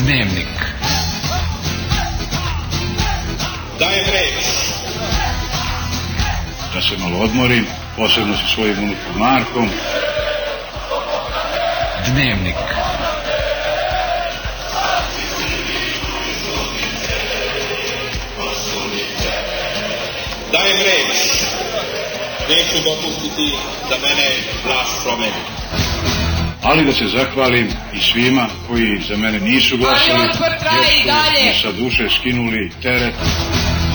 Dnevnik. 0.00 0.74
Dajem 3.78 4.04
reč. 4.12 4.44
da 6.74 6.80
se 6.80 6.96
malo 6.98 7.24
odmorim, 7.24 7.66
posebno 7.96 8.34
sa 8.34 8.54
svojim 8.54 8.78
unukom 8.78 9.18
Markom. 9.18 9.70
Dnevnik. 12.06 12.54
Dajem 20.52 20.82
reč. 20.82 21.16
Neću 22.48 22.78
dopustiti 22.84 23.56
da 23.90 23.96
mene 24.08 24.30
vlast 24.64 25.02
promeni. 25.04 25.59
Ali 26.70 26.84
da 26.84 26.92
se 26.92 27.06
zahvalim 27.06 27.68
i 27.92 28.00
svima 28.00 28.46
koji 28.68 29.00
za 29.08 29.16
mene 29.16 29.40
nisu 29.40 29.76
glasali, 29.76 30.28
dalje. 31.06 31.44
mi 31.44 31.54
sa 31.62 31.72
duše 31.72 32.08
skinuli 32.16 32.72
teret. 32.82 33.14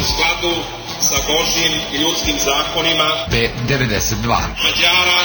U 0.01 0.03
skladu 0.11 0.55
sa 0.99 1.15
Božjim 1.27 1.73
i 1.93 1.97
ljudskim 2.01 2.35
zakonima 2.45 3.09
B92. 3.31 4.27
Mađara, 4.63 5.21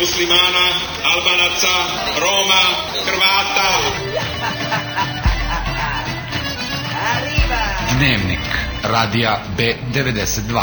muslimana, 0.00 0.66
albanaca, 1.04 1.74
Roma, 2.20 2.62
Hrvata, 3.06 3.70
Dnevnik. 7.98 8.40
Radija 8.82 9.42
B92. 9.58 10.62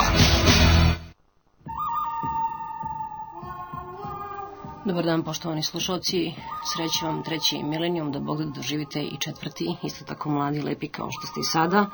Dobar 4.86 5.06
dan 5.06 5.22
poštovani 5.24 5.64
slušalci, 5.64 6.32
sreće 6.74 7.06
vam 7.06 7.24
treći 7.24 7.64
milenijum, 7.64 8.12
da 8.12 8.20
Bog 8.20 8.44
da 8.44 8.50
doživite 8.50 9.02
i 9.02 9.18
četvrti, 9.20 9.76
isto 9.84 10.06
tako 10.06 10.30
mladi, 10.30 10.62
lepi 10.62 10.88
kao 10.88 11.10
što 11.12 11.28
ste 11.28 11.40
i 11.40 11.44
sada. 11.44 11.86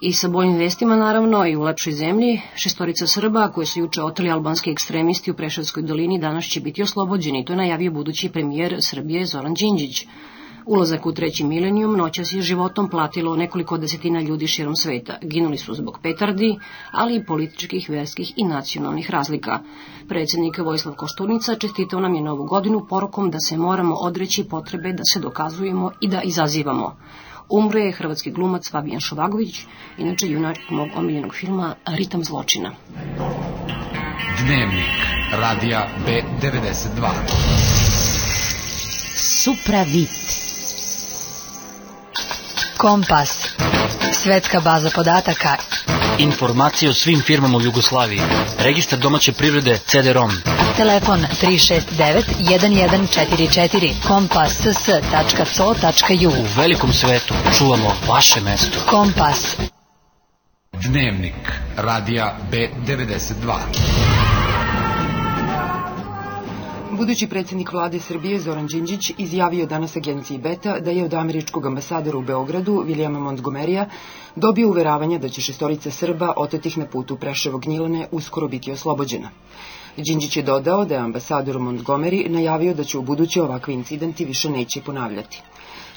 I 0.00 0.12
sa 0.12 0.28
boljim 0.28 0.56
vestima 0.56 0.96
naravno 0.96 1.46
i 1.46 1.56
u 1.56 1.62
lepšoj 1.62 1.92
zemlji, 1.92 2.40
šestorica 2.54 3.06
Srba 3.06 3.48
koji 3.48 3.66
su 3.66 3.80
juče 3.80 4.02
oteli 4.02 4.30
albanski 4.30 4.70
ekstremisti 4.70 5.30
u 5.30 5.34
Preševskoj 5.34 5.82
dolini 5.82 6.18
danas 6.18 6.44
će 6.44 6.60
biti 6.60 6.82
oslobođeni, 6.82 7.44
to 7.44 7.52
je 7.52 7.56
najavio 7.56 7.90
budući 7.90 8.28
premijer 8.28 8.76
Srbije 8.80 9.26
Zoran 9.26 9.54
Đinđić. 9.54 10.06
Ulazak 10.66 11.06
u 11.06 11.12
treći 11.12 11.44
milenijum 11.44 11.96
noćas 11.96 12.32
je 12.32 12.42
životom 12.42 12.88
platilo 12.90 13.36
nekoliko 13.36 13.78
desetina 13.78 14.20
ljudi 14.20 14.46
širom 14.46 14.76
sveta. 14.76 15.18
Ginuli 15.22 15.58
su 15.58 15.74
zbog 15.74 15.98
petardi, 16.02 16.58
ali 16.90 17.16
i 17.16 17.24
političkih, 17.24 17.90
verskih 17.90 18.32
i 18.36 18.44
nacionalnih 18.44 19.10
razlika. 19.10 19.58
Predsjednik 20.08 20.58
Vojislav 20.58 20.94
Koštunica 20.94 21.54
čestitao 21.54 22.00
nam 22.00 22.14
je 22.14 22.22
novu 22.22 22.44
godinu 22.44 22.86
porukom 22.88 23.30
da 23.30 23.40
se 23.40 23.56
moramo 23.56 23.94
odreći 23.94 24.44
potrebe 24.44 24.92
da 24.92 25.04
se 25.04 25.20
dokazujemo 25.20 25.90
i 26.00 26.08
da 26.08 26.22
izazivamo. 26.22 26.96
Umre 27.48 27.80
je 27.80 27.92
hrvatski 27.92 28.30
glumac 28.30 28.70
Fabijan 28.70 29.00
Šovagović, 29.00 29.60
inače 29.98 30.28
junak 30.28 30.56
mog 30.70 30.88
omiljenog 30.96 31.34
filma 31.34 31.74
Ritam 31.86 32.24
zločina. 32.24 32.70
Dnevnik. 34.44 34.90
Radija 35.32 35.88
B92. 36.06 37.10
Supravit. 39.44 40.25
Kompas. 42.76 43.48
Svetska 44.12 44.60
baza 44.60 44.90
podataka. 44.90 45.56
Informacije 46.18 46.90
o 46.90 46.94
svim 46.94 47.20
firmama 47.22 47.58
u 47.58 47.62
Jugoslaviji. 47.62 48.20
Registar 48.58 48.98
domaće 48.98 49.32
privrede 49.32 49.78
CD-ROM. 49.78 50.30
Telefon 50.76 51.26
369 51.42 52.22
1144. 52.40 53.92
kompas.s.co.ju 54.06 55.18
U 56.30 56.46
velikom 56.56 56.92
svetu 56.92 57.34
čuvamo 57.58 57.92
vaše 58.08 58.40
mesto. 58.40 58.78
Kompas. 58.86 59.56
Dnevnik. 60.72 61.52
Radija 61.76 62.36
B92. 62.52 64.25
Budući 66.96 67.26
predsjednik 67.26 67.72
vlade 67.72 67.98
Srbije 68.00 68.38
Zoran 68.40 68.66
Đinđić 68.66 69.10
izjavio 69.18 69.66
danas 69.66 69.96
agenciji 69.96 70.38
Beta 70.38 70.78
da 70.80 70.90
je 70.90 71.04
od 71.04 71.14
američkog 71.14 71.66
ambasadora 71.66 72.18
u 72.18 72.22
Beogradu 72.22 72.82
Vilijama 72.86 73.20
Montgomerija 73.20 73.88
dobio 74.36 74.68
uveravanja 74.68 75.18
da 75.18 75.28
će 75.28 75.40
šestorica 75.40 75.90
Srba 75.90 76.32
otetih 76.36 76.78
na 76.78 76.86
putu 76.86 77.16
Preševo 77.16 77.58
Gnjilane 77.58 78.06
uskoro 78.12 78.48
biti 78.48 78.72
oslobođena. 78.72 79.30
Đinđić 79.96 80.36
je 80.36 80.42
dodao 80.42 80.84
da 80.84 80.94
je 80.94 81.00
ambasador 81.00 81.56
Montgomery 81.56 82.28
najavio 82.28 82.74
da 82.74 82.84
će 82.84 82.98
u 82.98 83.02
buduće 83.02 83.42
ovakvi 83.42 83.74
incidenti 83.74 84.24
više 84.24 84.50
neće 84.50 84.80
ponavljati. 84.80 85.42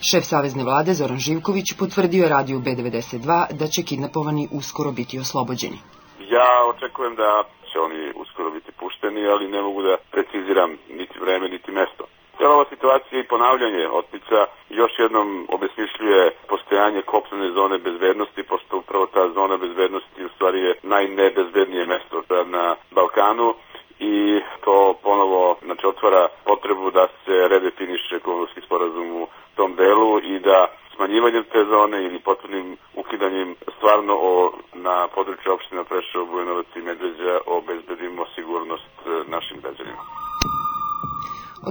Šef 0.02 0.26
Savezne 0.26 0.64
vlade 0.64 0.94
Zoran 0.94 1.20
Živković 1.20 1.74
potvrdio 1.78 2.24
je 2.24 2.30
radiju 2.30 2.59
B92 2.59 3.54
da 3.54 3.68
će 3.68 3.84
kidnapovani 3.84 4.48
uskoro 4.52 4.92
biti 4.92 5.20
oslobođeni. 5.20 5.80
Ja 6.29 6.66
očekujem 6.66 7.16
da 7.16 7.44
će 7.72 7.79
oni 7.79 8.12
uskoro 8.16 8.50
biti 8.51 8.72
pušteni, 8.72 9.28
ali 9.28 9.47
ne 9.47 9.62
mogu 9.62 9.81
da 9.81 9.97
preciziram 10.12 10.78
niti 10.90 11.19
vreme, 11.19 11.50
niti 11.50 11.72
mesto. 11.72 12.03
Cijela 12.38 12.53
ova 12.56 12.66
situacija 12.69 13.19
i 13.19 13.28
ponavljanje 13.28 13.88
otpica 13.88 14.45
još 14.69 14.91
jednom 14.97 15.47
obesmišljuje 15.50 16.31
postojanje 16.47 17.01
kopnene 17.01 17.51
zone 17.51 17.78
bezbednosti, 17.78 18.44
pošto 18.44 18.78
upravo 18.78 19.06
ta 19.06 19.29
zona 19.29 19.57
bezbednosti 19.57 20.25
u 20.25 20.29
stvari 20.29 20.59
je 20.62 20.75
najnebezbednije 20.84 21.85
mesto 21.85 22.23
na 22.46 22.75
Balkanu 22.91 23.53
i 24.00 24.40
to 24.63 24.96
ponovo 25.03 25.57
znači, 25.66 25.88
otvara 25.88 26.28
potrebu 26.46 26.91
da 26.91 27.07
se 27.25 27.47
redefiniše 27.47 28.16
ekonomski 28.16 28.61
sporazum 28.61 29.22
u 29.22 29.28
tom 29.56 29.75
delu 29.75 30.19
i 30.19 30.40
da 30.40 30.67
smanjivanjem 31.00 31.44
te 31.54 31.62
zone 31.74 31.98
ili 32.08 32.20
potpunim 32.20 32.78
ukidanjem 33.02 33.50
stvarno 33.76 34.14
o, 34.30 34.52
na 34.74 35.08
području 35.16 35.54
opština 35.54 35.84
Prešao, 35.84 36.26
Bujanovac 36.26 36.70
i 36.76 36.82
Medveđa 36.88 37.34
obezbedimo 37.58 38.26
sigurnost 38.36 38.96
e, 39.06 39.09
našim 39.36 39.58
građanima. 39.64 40.04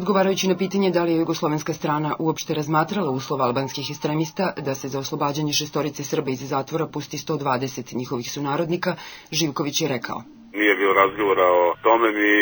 Odgovarajući 0.01 0.49
na 0.49 0.57
pitanje 0.57 0.91
da 0.91 1.03
li 1.05 1.13
je 1.13 1.19
jugoslovenska 1.19 1.73
strana 1.73 2.11
uopšte 2.19 2.55
razmatrala 2.55 3.11
uslov 3.11 3.43
albanskih 3.43 3.87
ekstremista 3.91 4.53
da 4.67 4.75
se 4.75 4.89
za 4.89 4.99
oslobađanje 4.99 5.53
šestorice 5.53 6.03
Srba 6.05 6.31
iz 6.31 6.43
zatvora 6.55 6.87
pusti 6.95 7.17
120 7.17 7.97
njihovih 8.01 8.29
sunarodnika, 8.35 8.91
Živković 9.39 9.81
je 9.81 9.89
rekao. 9.89 10.19
Nije 10.61 10.75
bilo 10.81 10.93
razgovora 11.03 11.47
o 11.63 11.75
tome, 11.83 12.09
mi 12.19 12.33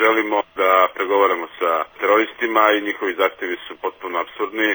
želimo 0.00 0.36
da 0.60 0.72
pregovaramo 0.94 1.46
sa 1.58 1.72
teroristima 2.00 2.62
i 2.70 2.84
njihovi 2.86 3.12
zahtevi 3.22 3.56
su 3.66 3.72
potpuno 3.82 4.18
absurdni. 4.18 4.70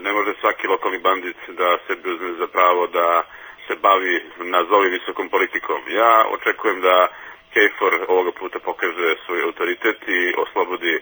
Ne 0.00 0.12
može 0.12 0.32
svaki 0.40 0.66
lokalni 0.66 0.98
bandit 0.98 1.36
da 1.48 1.78
sebi 1.86 2.10
uzme 2.10 2.32
za 2.32 2.46
pravo 2.46 2.86
da 2.86 3.22
se 3.66 3.76
bavi 3.76 4.22
nazovi 4.38 4.88
visokom 4.90 5.28
politikom. 5.28 5.80
Ja 5.88 6.24
očekujem 6.30 6.80
da 6.80 7.08
KFOR 7.54 7.94
ovoga 8.08 8.32
puta 8.32 8.58
pokaže 8.58 9.16
svoj 9.26 9.42
autoritet 9.42 9.98
i 10.08 10.34
oslobodi 10.36 10.98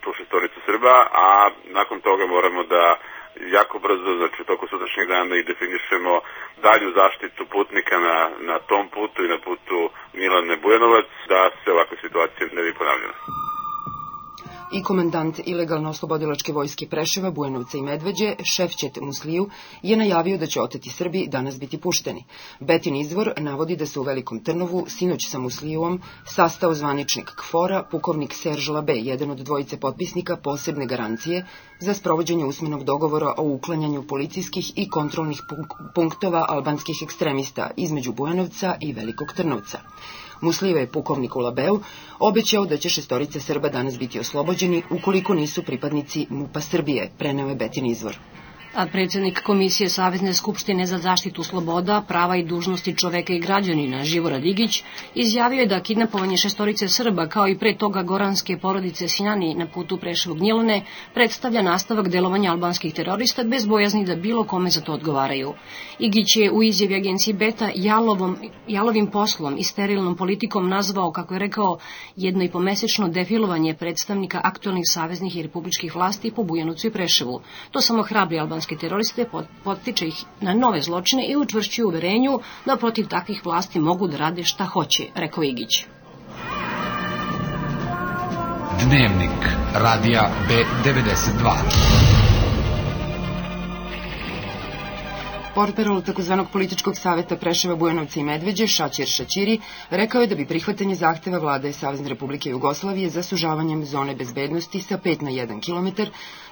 tu 0.00 0.12
šestoricu 0.12 0.60
Srba, 0.66 1.06
a 1.12 1.50
nakon 1.64 2.00
toga 2.00 2.26
moramo 2.26 2.62
da 2.62 2.98
jako 3.40 3.78
brzo, 3.78 4.16
znači 4.16 4.42
u 4.42 4.44
toku 4.44 4.68
sutrašnjeg 4.68 5.08
dana 5.08 5.36
i 5.36 5.42
definišemo 5.42 6.20
dalju 6.62 6.92
zaštitu 6.92 7.46
putnika 7.46 7.98
na, 7.98 8.30
na 8.40 8.58
tom 8.58 8.88
putu 8.88 9.24
i 9.24 9.28
na 9.28 9.38
putu 9.38 9.90
Milane 10.12 10.56
Bujanovac, 10.56 11.06
da 11.28 11.50
se 11.64 11.72
ovakve 11.72 11.96
situacije 12.00 12.50
ne 12.52 12.62
bi 12.62 12.74
ponavljale 12.74 13.45
i 14.72 14.82
komandant 14.82 15.40
ilegalno 15.44 15.90
oslobodilačke 15.90 16.52
vojske 16.52 16.86
Preševa, 16.86 17.30
Bujanovca 17.30 17.78
i 17.78 17.82
Medveđe, 17.82 18.34
Šefćet 18.54 18.98
Musliju, 19.00 19.48
je 19.82 19.96
najavio 19.96 20.38
da 20.38 20.46
će 20.46 20.60
oteti 20.60 20.90
Srbi 20.90 21.26
danas 21.26 21.58
biti 21.58 21.78
pušteni. 21.78 22.24
Betin 22.60 22.96
izvor 22.96 23.32
navodi 23.36 23.76
da 23.76 23.86
se 23.86 24.00
u 24.00 24.02
Velikom 24.02 24.40
Trnovu 24.44 24.84
sinoć 24.88 25.28
sa 25.28 25.38
Muslijuom 25.38 26.00
sastao 26.24 26.74
zvaničnik 26.74 27.30
KFOR-a, 27.30 27.82
pukovnik 27.90 28.34
Serž 28.34 28.68
Labe, 28.68 28.92
jedan 28.92 29.30
od 29.30 29.38
dvojice 29.38 29.80
potpisnika 29.80 30.36
posebne 30.36 30.86
garancije 30.86 31.46
za 31.80 31.94
sprovođenje 31.94 32.44
usmenog 32.44 32.84
dogovora 32.84 33.34
o 33.36 33.42
uklanjanju 33.42 34.02
policijskih 34.02 34.72
i 34.76 34.88
kontrolnih 34.88 35.42
punktova 35.94 36.46
albanskih 36.48 36.96
ekstremista 37.02 37.70
između 37.76 38.12
Bujanovca 38.12 38.76
i 38.80 38.92
Velikog 38.92 39.28
Trnovca. 39.36 39.78
Muslio 40.40 40.76
je 40.76 40.86
pukovnik 40.86 41.36
u 41.36 41.40
Labeu 41.40 41.80
obećao 42.20 42.66
da 42.66 42.76
će 42.76 42.88
šestorica 42.88 43.40
Srba 43.40 43.68
danas 43.68 43.98
biti 43.98 44.20
oslobođeni 44.20 44.82
ukoliko 44.90 45.34
nisu 45.34 45.62
pripadnici 45.62 46.26
MUPA 46.30 46.60
Srbije, 46.60 47.10
preneo 47.18 47.48
je 47.48 47.54
Betin 47.54 47.86
izvor 47.86 48.18
a 48.76 48.86
predsjednik 48.86 49.40
Komisije 49.42 49.88
Savezne 49.88 50.34
skupštine 50.34 50.86
za 50.86 50.98
zaštitu 50.98 51.42
sloboda, 51.42 52.02
prava 52.08 52.36
i 52.36 52.44
dužnosti 52.44 52.96
čoveka 52.96 53.32
i 53.32 53.38
građanina 53.40 54.04
Živora 54.04 54.38
Digić 54.38 54.82
izjavio 55.14 55.60
je 55.60 55.66
da 55.66 55.80
kidnapovanje 55.80 56.36
šestorice 56.36 56.88
Srba 56.88 57.26
kao 57.26 57.48
i 57.48 57.58
pre 57.58 57.76
toga 57.76 58.02
goranske 58.02 58.58
porodice 58.58 59.08
Sinani 59.08 59.54
na 59.54 59.66
putu 59.66 59.96
Preševog 59.96 60.38
Gnjelone 60.38 60.82
predstavlja 61.14 61.62
nastavak 61.62 62.08
delovanja 62.08 62.50
albanskih 62.50 62.94
terorista 62.94 63.44
bez 63.44 63.66
bojazni 63.66 64.04
da 64.04 64.16
bilo 64.16 64.44
kome 64.44 64.70
za 64.70 64.80
to 64.80 64.92
odgovaraju. 64.92 65.54
Igić 65.98 66.36
je 66.36 66.52
u 66.52 66.62
izjavi 66.62 66.94
agenciji 66.94 67.34
Beta 67.34 67.70
jalovom, 67.74 68.36
jalovim 68.68 69.06
poslom 69.06 69.56
i 69.58 69.64
sterilnom 69.64 70.16
politikom 70.16 70.68
nazvao, 70.68 71.12
kako 71.12 71.34
je 71.34 71.38
rekao, 71.38 71.78
jedno 72.16 72.44
i 72.44 72.50
pomesečno 72.50 73.08
defilovanje 73.08 73.74
predstavnika 73.74 74.40
aktualnih 74.44 74.84
saveznih 74.86 75.36
i 75.36 75.42
republičkih 75.42 75.94
vlasti 75.94 76.30
po 76.30 76.42
Bujanucu 76.42 76.86
i 76.86 76.90
Preševu. 76.90 77.40
To 77.70 77.80
samo 77.80 78.02
hrabri 78.02 78.38
albanski 78.38 78.65
islamske 78.66 78.76
teroriste, 78.76 79.24
potiče 79.64 80.06
ih 80.06 80.24
na 80.40 80.54
nove 80.54 80.80
zločine 80.82 81.26
i 81.28 81.36
učvršćuje 81.36 81.86
uverenju 81.86 82.40
da 82.66 82.76
protiv 82.76 83.06
takvih 83.08 83.40
vlasti 83.44 83.80
mogu 83.80 84.08
da 84.08 84.16
rade 84.16 84.44
šta 84.44 84.64
hoće, 84.64 85.04
rekao 85.14 85.44
Igić. 85.44 85.86
Dnevnik 88.80 89.40
radija 89.74 90.30
B92. 90.48 92.35
Portparol 95.56 96.02
takozvanog 96.04 96.50
političkog 96.52 96.96
saveta 96.98 97.36
Preševa, 97.36 97.74
Bujanovca 97.80 98.20
i 98.20 98.22
Medveđe, 98.22 98.66
Šaćir 98.66 99.06
Šaćiri, 99.08 99.54
rekao 99.90 100.20
je 100.20 100.26
da 100.26 100.34
bi 100.34 100.44
prihvatanje 100.46 100.94
zahteva 100.94 101.38
vlade 101.38 101.72
Savezne 101.72 102.08
Republike 102.08 102.50
Jugoslavije 102.50 103.08
za 103.10 103.22
sužavanjem 103.22 103.84
zone 103.84 104.14
bezbednosti 104.14 104.80
sa 104.80 104.98
5 104.98 105.22
na 105.22 105.30
1 105.30 105.62
km 105.64 106.02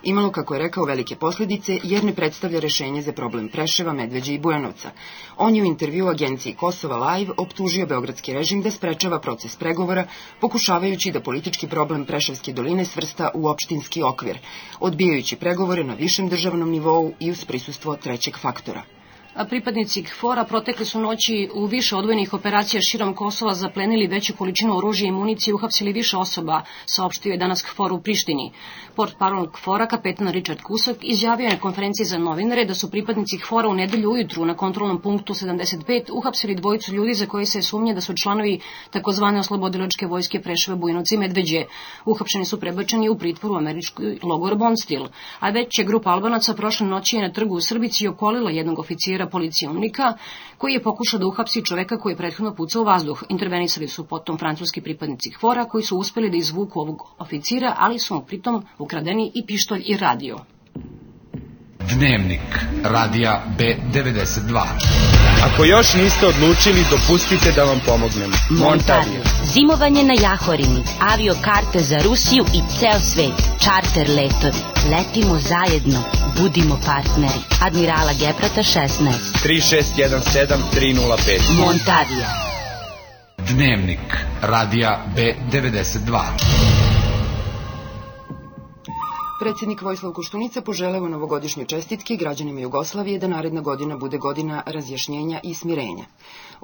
imalo, 0.03 0.31
kako 0.31 0.55
je 0.55 0.61
rekao, 0.62 0.85
velike 0.85 1.17
posledice 1.17 1.79
jer 1.83 2.05
ne 2.05 2.15
predstavlja 2.15 2.61
rešenje 2.61 3.03
za 3.03 3.12
problem 3.12 3.49
Preševa, 3.49 3.93
Medveđe 3.93 4.35
i 4.35 4.39
Bujanovca. 4.39 4.91
On 5.37 5.56
je 5.56 5.62
u 5.62 5.67
intervju 5.67 6.09
agenciji 6.09 6.55
Kosova 6.55 6.97
Live 7.11 7.33
optužio 7.37 7.87
beogradski 7.87 8.33
režim 8.33 8.62
da 8.62 8.71
sprečava 8.71 9.21
proces 9.21 9.56
pregovora, 9.56 10.06
pokušavajući 10.41 11.12
da 11.12 11.21
politički 11.21 11.69
problem 11.69 12.05
Preševske 12.06 12.53
doline 12.53 12.85
svrsta 12.85 13.31
u 13.35 13.49
opštinski 13.49 14.03
okvir, 14.03 14.39
odbijajući 14.81 15.37
pregovore 15.37 15.85
na 15.85 15.95
višem 15.95 16.29
državnom 16.29 16.71
nivou 16.71 17.12
i 17.21 17.31
uz 17.31 17.45
prisustvo 17.45 17.97
trećeg 17.97 18.39
faktora 18.39 18.94
pripadnici 19.48 20.02
KFOR-a 20.02 20.44
protekle 20.44 20.84
su 20.84 21.00
noći 21.00 21.50
u 21.54 21.66
više 21.66 21.96
odvojenih 21.96 22.34
operacija 22.34 22.81
širom 22.81 23.14
Kosova 23.14 23.54
zaplenili 23.54 24.06
veću 24.06 24.32
količinu 24.38 24.76
oružja 24.76 25.08
i 25.08 25.12
municije 25.12 25.52
i 25.52 25.54
uhapsili 25.54 25.92
više 25.92 26.16
osoba, 26.16 26.62
saopštio 26.86 27.31
je 27.31 27.38
danas 27.38 27.62
KFOR 27.62 27.92
u 27.92 28.00
Prištini. 28.00 28.52
Port 28.96 29.19
parol 29.19 29.50
KFOR-a, 29.50 29.86
kapetan 29.86 30.28
Richard 30.28 30.62
Kusok, 30.62 30.96
izjavio 31.02 31.44
je 31.44 31.52
na 31.52 31.60
konferenciji 31.60 32.06
za 32.06 32.19
novinare 32.19 32.64
da 32.64 32.75
su 32.75 32.90
pripadnici 32.90 33.38
KFOR-a 33.38 33.69
u 33.69 33.75
nedelju 33.75 34.10
ujutru 34.10 34.44
na 34.44 34.56
kontrolnom 34.56 35.00
punktu 35.00 35.34
75 35.34 36.12
uhapsili 36.12 36.54
dvojicu 36.54 36.94
ljudi 36.94 37.14
za 37.14 37.26
koji 37.26 37.46
se 37.46 37.62
sumnje 37.62 37.94
da 37.94 38.00
su 38.00 38.14
članovi 38.22 38.60
takozvane 38.90 39.38
oslobodilačke 39.38 40.06
vojske 40.06 40.40
Preševa, 40.40 40.76
Bujnovca 40.76 41.14
i 41.14 41.19
Medveđe. 41.19 41.64
Uhapšeni 42.04 42.44
su 42.44 42.60
prebačeni 42.60 43.08
u 43.08 43.19
pritvoru 43.19 43.54
u 43.54 43.58
američkoj 43.58 44.19
logor 44.22 44.54
Bonstil, 44.54 45.06
a 45.40 45.50
već 45.50 45.78
je 45.78 45.84
grupa 45.84 46.10
Albanaca 46.10 46.54
prošle 46.54 46.86
noći 46.86 47.19
na 47.19 47.32
trgu 47.32 47.54
u 47.54 47.60
Srbici 47.60 48.08
okolila 48.08 48.50
jednog 48.50 48.78
oficira 48.78 49.24
komandira 49.25 49.31
policije 49.31 49.71
UNIKA, 49.71 50.17
koji 50.59 50.73
je 50.73 50.82
pokušao 50.82 51.21
da 51.21 51.26
uhapsi 51.26 51.65
čoveka 51.65 51.99
koji 51.99 52.12
je 52.12 52.17
prethodno 52.17 52.55
pucao 52.55 52.82
u 52.82 52.85
vazduh. 52.85 53.23
Intervenisali 53.29 53.88
su 53.88 54.05
potom 54.06 54.38
francuski 54.38 54.81
pripadnici 54.81 55.31
hvora 55.31 55.65
koji 55.65 55.85
su 55.85 55.99
uspeli 55.99 56.31
da 56.31 56.37
izvuku 56.37 56.81
ovog 56.81 57.03
oficira, 57.19 57.75
ali 57.79 57.99
su 57.99 58.15
mu 58.15 58.23
pritom 58.23 58.62
ukradeni 58.79 59.32
i 59.35 59.47
pištolj 59.47 59.82
i 59.87 59.97
radio. 59.97 60.38
Dnevnik 61.94 62.64
radija 62.85 63.43
B92 63.58 64.62
Ako 65.44 65.64
još 65.64 65.94
niste 65.94 66.26
odlučili, 66.26 66.85
dopustite 66.91 67.52
da 67.52 67.64
vam 67.64 67.81
pomognem. 67.87 68.32
Montario. 68.50 69.20
Zimovanje 69.44 70.02
na 70.05 70.14
Jahorini, 70.20 70.82
avio 71.00 71.35
karte 71.41 71.81
za 71.81 71.99
Rusiju 71.99 72.44
i 72.55 72.61
ceo 72.79 73.00
svet, 73.00 73.43
čarter 73.64 74.08
letovi. 74.08 74.62
Letimo 74.91 75.41
zajedno, 75.41 76.02
budimo 76.41 76.81
partneri. 76.87 77.41
Admirala 77.62 78.12
Geprata 78.12 78.62
16. 78.62 78.88
3617 79.44 80.20
305. 80.75 81.41
Montavija. 81.58 82.29
Dnevnik 83.49 84.17
radija 84.43 85.05
B92 85.17 87.04
Predsednik 89.44 89.82
Vojislav 89.85 90.12
Koštunica 90.17 90.61
poželeo 90.64 91.08
novogodišnje 91.08 91.64
čestitke 91.69 92.17
građanima 92.17 92.61
Jugoslavije 92.61 93.19
da 93.19 93.29
naredna 93.29 93.61
godina 93.61 93.96
bude 93.96 94.19
godina 94.19 94.62
razjašnjenja 94.67 95.41
i 95.43 95.55
smirenja. 95.55 96.05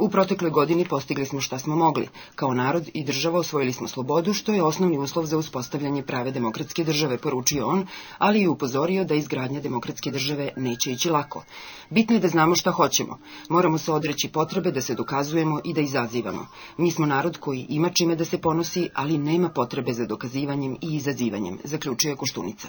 U 0.00 0.08
protekloj 0.08 0.50
godini 0.50 0.85
postigli 0.88 1.26
smo 1.26 1.41
šta 1.41 1.58
smo 1.58 1.76
mogli. 1.76 2.08
Kao 2.35 2.55
narod 2.55 2.91
i 2.94 3.05
država 3.05 3.38
osvojili 3.38 3.73
smo 3.73 3.88
slobodu, 3.88 4.32
što 4.32 4.52
je 4.52 4.62
osnovni 4.62 4.99
uslov 4.99 5.26
za 5.26 5.38
uspostavljanje 5.38 6.02
prave 6.02 6.31
demokratske 6.31 6.85
države, 6.85 7.19
poručio 7.19 7.67
on, 7.67 7.87
ali 8.19 8.41
i 8.41 8.49
upozorio 8.49 9.05
da 9.05 9.14
izgradnja 9.14 9.61
demokratske 9.61 10.11
države 10.11 10.49
neće 10.56 10.93
ići 10.93 11.11
lako. 11.11 11.43
Bitno 11.91 12.17
je 12.17 12.20
da 12.20 12.29
znamo 12.29 12.56
šta 12.56 12.70
hoćemo. 12.70 13.19
Moramo 13.49 13.79
se 13.79 13.93
odreći 13.93 14.29
potrebe 14.29 14.73
da 14.73 14.81
se 14.81 14.94
dokazujemo 14.94 15.61
i 15.64 15.75
da 15.75 15.81
izazivamo. 15.81 16.46
Mi 16.76 16.91
smo 16.91 17.06
narod 17.06 17.37
koji 17.38 17.67
ima 17.69 17.91
čime 17.91 18.17
da 18.17 18.25
se 18.25 18.38
ponosi, 18.38 18.88
ali 18.94 19.19
nema 19.19 19.49
potrebe 19.49 19.93
za 19.93 20.06
dokazivanjem 20.06 20.76
i 20.81 20.96
izazivanjem, 20.96 21.58
zaključuje 21.64 22.17
Koštunica 22.17 22.69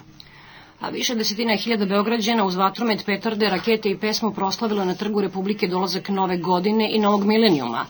a 0.81 0.89
više 0.89 1.15
desetina 1.15 1.55
hiljada 1.55 1.85
Beograđana 1.85 2.45
uz 2.45 2.55
vatromet, 2.55 3.05
petarde, 3.05 3.49
rakete 3.49 3.89
i 3.89 3.97
pesmu 3.97 4.31
proslavilo 4.33 4.85
na 4.85 4.95
trgu 4.95 5.21
Republike 5.21 5.67
dolazak 5.67 6.09
nove 6.09 6.37
godine 6.37 6.89
i 6.95 6.99
novog 6.99 7.25
milenijuma. 7.25 7.85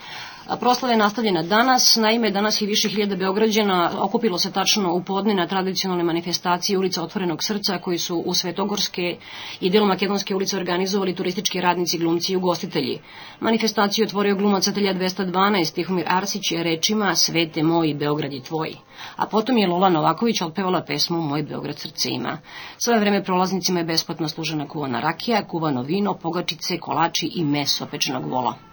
Proslava 0.59 0.91
je 0.91 0.97
nastavljena 0.97 1.43
danas, 1.43 1.95
naime 1.95 2.31
danas 2.31 2.61
i 2.61 2.65
više 2.65 2.89
hiljada 2.89 3.15
Beograđana 3.15 3.91
okupilo 3.99 4.37
se 4.37 4.51
tačno 4.51 4.93
u 4.93 5.03
podne 5.03 5.33
na 5.33 5.47
tradicionalne 5.47 6.03
manifestacije 6.03 6.77
ulica 6.77 7.03
Otvorenog 7.03 7.43
srca 7.43 7.77
koji 7.77 7.97
su 7.97 8.17
u 8.25 8.33
Svetogorske 8.33 9.17
i 9.61 9.69
delo 9.69 9.87
Makedonske 9.87 10.35
ulice 10.35 10.57
organizovali 10.57 11.15
turistički 11.15 11.61
radnici, 11.61 11.97
glumci 11.97 12.33
i 12.33 12.35
ugostitelji. 12.35 12.99
Manifestaciju 13.39 14.05
otvorio 14.05 14.35
glumac 14.35 14.67
Atelja 14.67 14.93
212 14.93 15.73
Tihomir 15.73 16.05
Arsić 16.07 16.51
je 16.51 16.63
rečima 16.63 17.15
Svete 17.15 17.63
moji, 17.63 17.93
Beograd 17.93 18.33
je 18.33 18.43
tvoj. 18.43 18.75
A 19.15 19.25
potom 19.25 19.57
je 19.57 19.67
Lola 19.67 19.89
Novaković 19.89 20.41
otpevala 20.41 20.81
pesmu 20.81 21.21
Moj 21.21 21.43
Beograd 21.43 21.79
srce 21.79 22.09
ima. 22.09 22.37
Sve 22.77 22.99
vreme 22.99 23.23
prolaznicima 23.23 23.79
je 23.79 23.85
besplatno 23.85 24.29
služena 24.29 24.67
kuvana 24.67 24.99
rakija, 24.99 25.47
kuvano 25.47 25.81
vino, 25.81 26.13
pogačice, 26.13 26.77
kolači 26.77 27.31
i 27.35 27.43
meso 27.43 27.85
pečenog 27.85 28.25
vola. 28.25 28.70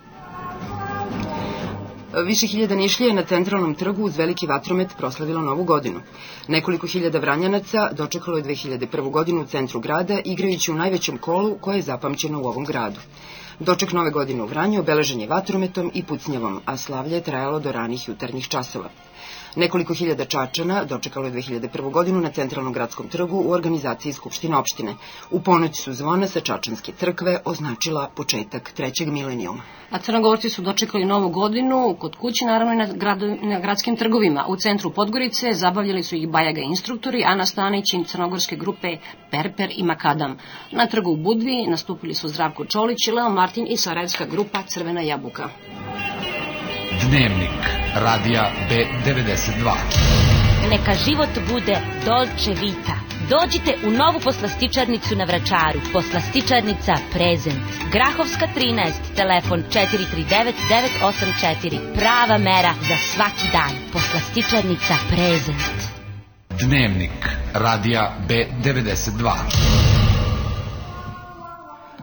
Više 2.25 2.47
hiljada 2.47 2.75
nišlije 2.75 3.15
na 3.15 3.25
centralnom 3.25 3.75
trgu 3.75 4.03
uz 4.05 4.17
veliki 4.17 4.47
vatromet 4.47 4.89
proslavilo 4.99 5.41
novu 5.43 5.65
godinu. 5.65 6.01
Nekoliko 6.49 6.87
hiljada 6.87 7.19
vranjanaca 7.19 7.89
dočekalo 7.93 8.37
je 8.37 8.45
2001. 8.45 9.11
godinu 9.11 9.41
u 9.41 9.47
centru 9.47 9.81
grada, 9.81 10.19
igrajući 10.25 10.73
u 10.73 10.75
najvećem 10.75 11.19
kolu 11.19 11.59
koje 11.61 11.77
je 11.77 11.83
zapamćeno 11.83 12.43
u 12.43 12.47
ovom 12.47 12.65
gradu. 12.65 13.01
Doček 13.61 13.93
nove 13.93 14.11
godine 14.11 14.43
u 14.43 14.47
Vranju 14.47 14.81
obeležen 14.81 15.21
je 15.21 15.27
vatrometom 15.27 15.91
i 15.95 16.03
pucnjavom, 16.03 16.61
a 16.65 16.77
slavlje 16.77 17.15
je 17.15 17.23
trajalo 17.23 17.61
do 17.61 17.73
ranih 17.73 18.09
jutarnjih 18.09 18.49
časova. 18.49 18.89
Nekoliko 19.59 19.95
hiljada 19.95 20.25
Čačana 20.25 20.85
dočekalo 20.85 21.27
je 21.27 21.33
2001. 21.33 21.91
godinu 21.91 22.21
na 22.21 22.31
Centralnom 22.31 22.73
gradskom 22.73 23.09
trgu 23.09 23.37
u 23.47 23.51
organizaciji 23.53 24.13
Skupštine 24.13 24.57
opštine. 24.57 24.95
U 25.31 25.41
ponoć 25.41 25.81
su 25.81 25.93
zvona 25.93 26.27
sa 26.27 26.41
Čačanske 26.41 26.93
crkve 26.93 27.41
označila 27.45 28.11
početak 28.17 28.71
trećeg 28.73 29.09
milenijuma. 29.09 29.63
A 29.91 29.99
Crnogorci 29.99 30.51
su 30.51 30.63
dočekali 30.63 31.05
novu 31.05 31.29
godinu 31.29 31.97
kod 31.99 32.17
kuće, 32.17 32.45
naravno 32.45 32.73
i 32.73 32.77
na, 32.77 32.87
gradu, 32.87 33.27
na 33.43 33.61
gradskim 33.61 33.97
trgovima. 33.97 34.45
U 34.49 34.57
centru 34.57 34.91
Podgorice 34.91 35.53
zabavljali 35.53 36.03
su 36.03 36.17
ih 36.17 36.29
Bajaga 36.29 36.61
instruktori, 36.61 37.25
a 37.25 37.35
na 37.35 37.47
stanići 37.47 38.05
crnogorske 38.07 38.57
grupe 38.57 38.97
Perper 39.31 39.71
i 39.77 39.83
Makadam. 39.83 40.39
Na 40.73 40.87
trgu 40.87 41.11
u 41.11 41.17
Budvi 41.17 41.67
nastupili 41.67 42.15
su 42.15 42.29
Zdravko 42.29 42.65
Čolić, 42.65 43.09
Leo 43.09 43.31
Martin 43.31 43.67
i 43.71 43.77
sarajevska 43.77 44.27
grupa 44.27 44.63
Crvena 44.63 45.01
jabuka. 45.01 45.49
Dnevnik 46.91 47.61
radija 47.95 48.53
B92 48.71 49.73
Neka 50.71 50.95
život 51.07 51.29
bude 51.51 51.77
dolce 52.07 52.51
vita. 52.51 52.95
Dođite 53.31 53.75
u 53.87 53.91
novu 53.91 54.21
poslastičarnicu 54.25 55.17
na 55.17 55.25
Vračaru. 55.25 55.81
Poslastičarnica 55.93 56.95
Prezent. 57.13 57.65
Grahovska 57.93 58.47
13, 58.57 58.93
telefon 59.17 59.63
439 59.73 60.53
984. 61.03 61.95
Prava 61.95 62.39
mera 62.39 62.75
za 62.89 62.97
svaki 63.15 63.49
dan. 63.53 63.73
Poslastičarnica 63.93 64.95
Prezent. 65.11 65.77
Dnevnik 66.61 67.29
radija 67.55 68.17
B92 68.29 69.88